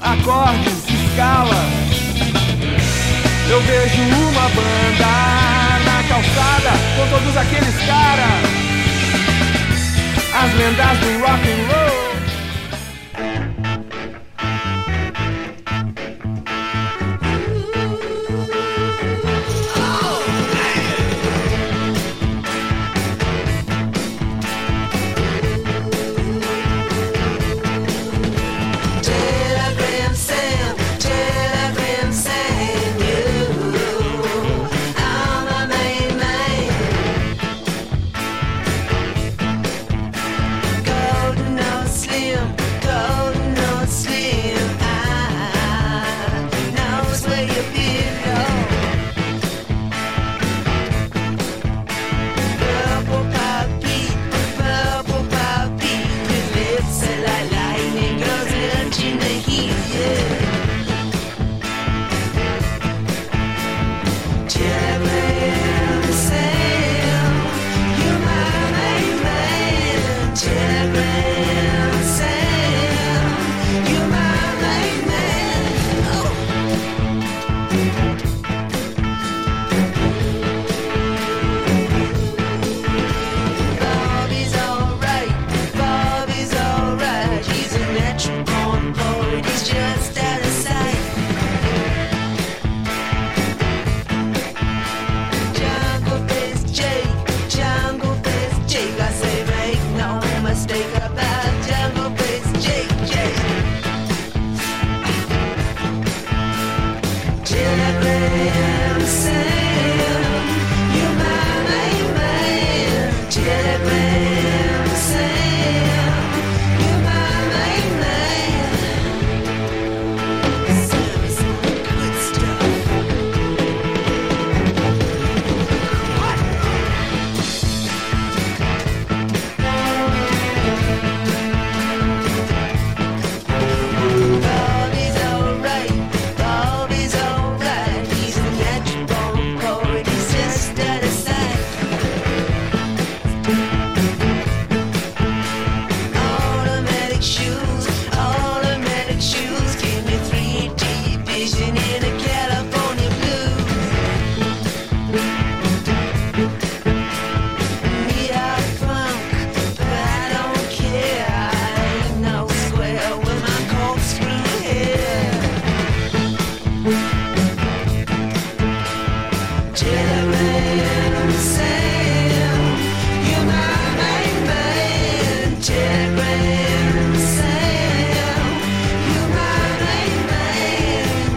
Acordes, 0.00 0.84
escala. 0.88 1.56
Eu 3.50 3.60
vejo 3.60 4.02
uma 4.02 4.48
banda 4.48 5.51
calçada 6.12 6.72
com 6.94 7.08
todos 7.08 7.36
aqueles 7.38 7.74
caras. 7.86 8.44
As 10.34 10.52
lendas 10.54 10.98
do 10.98 11.18
rock 11.20 11.48
and 11.48 11.72
roll. 11.72 11.91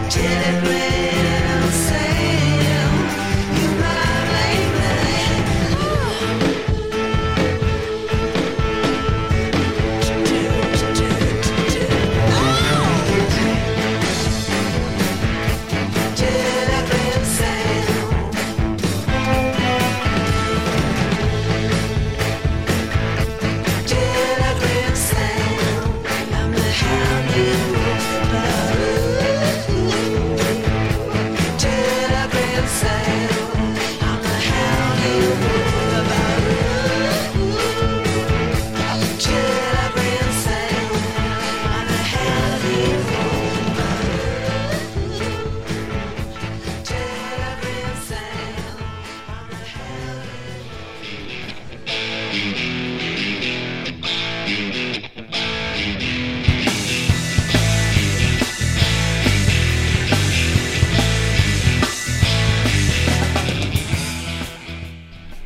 till 0.08 0.22
it. 0.22 0.95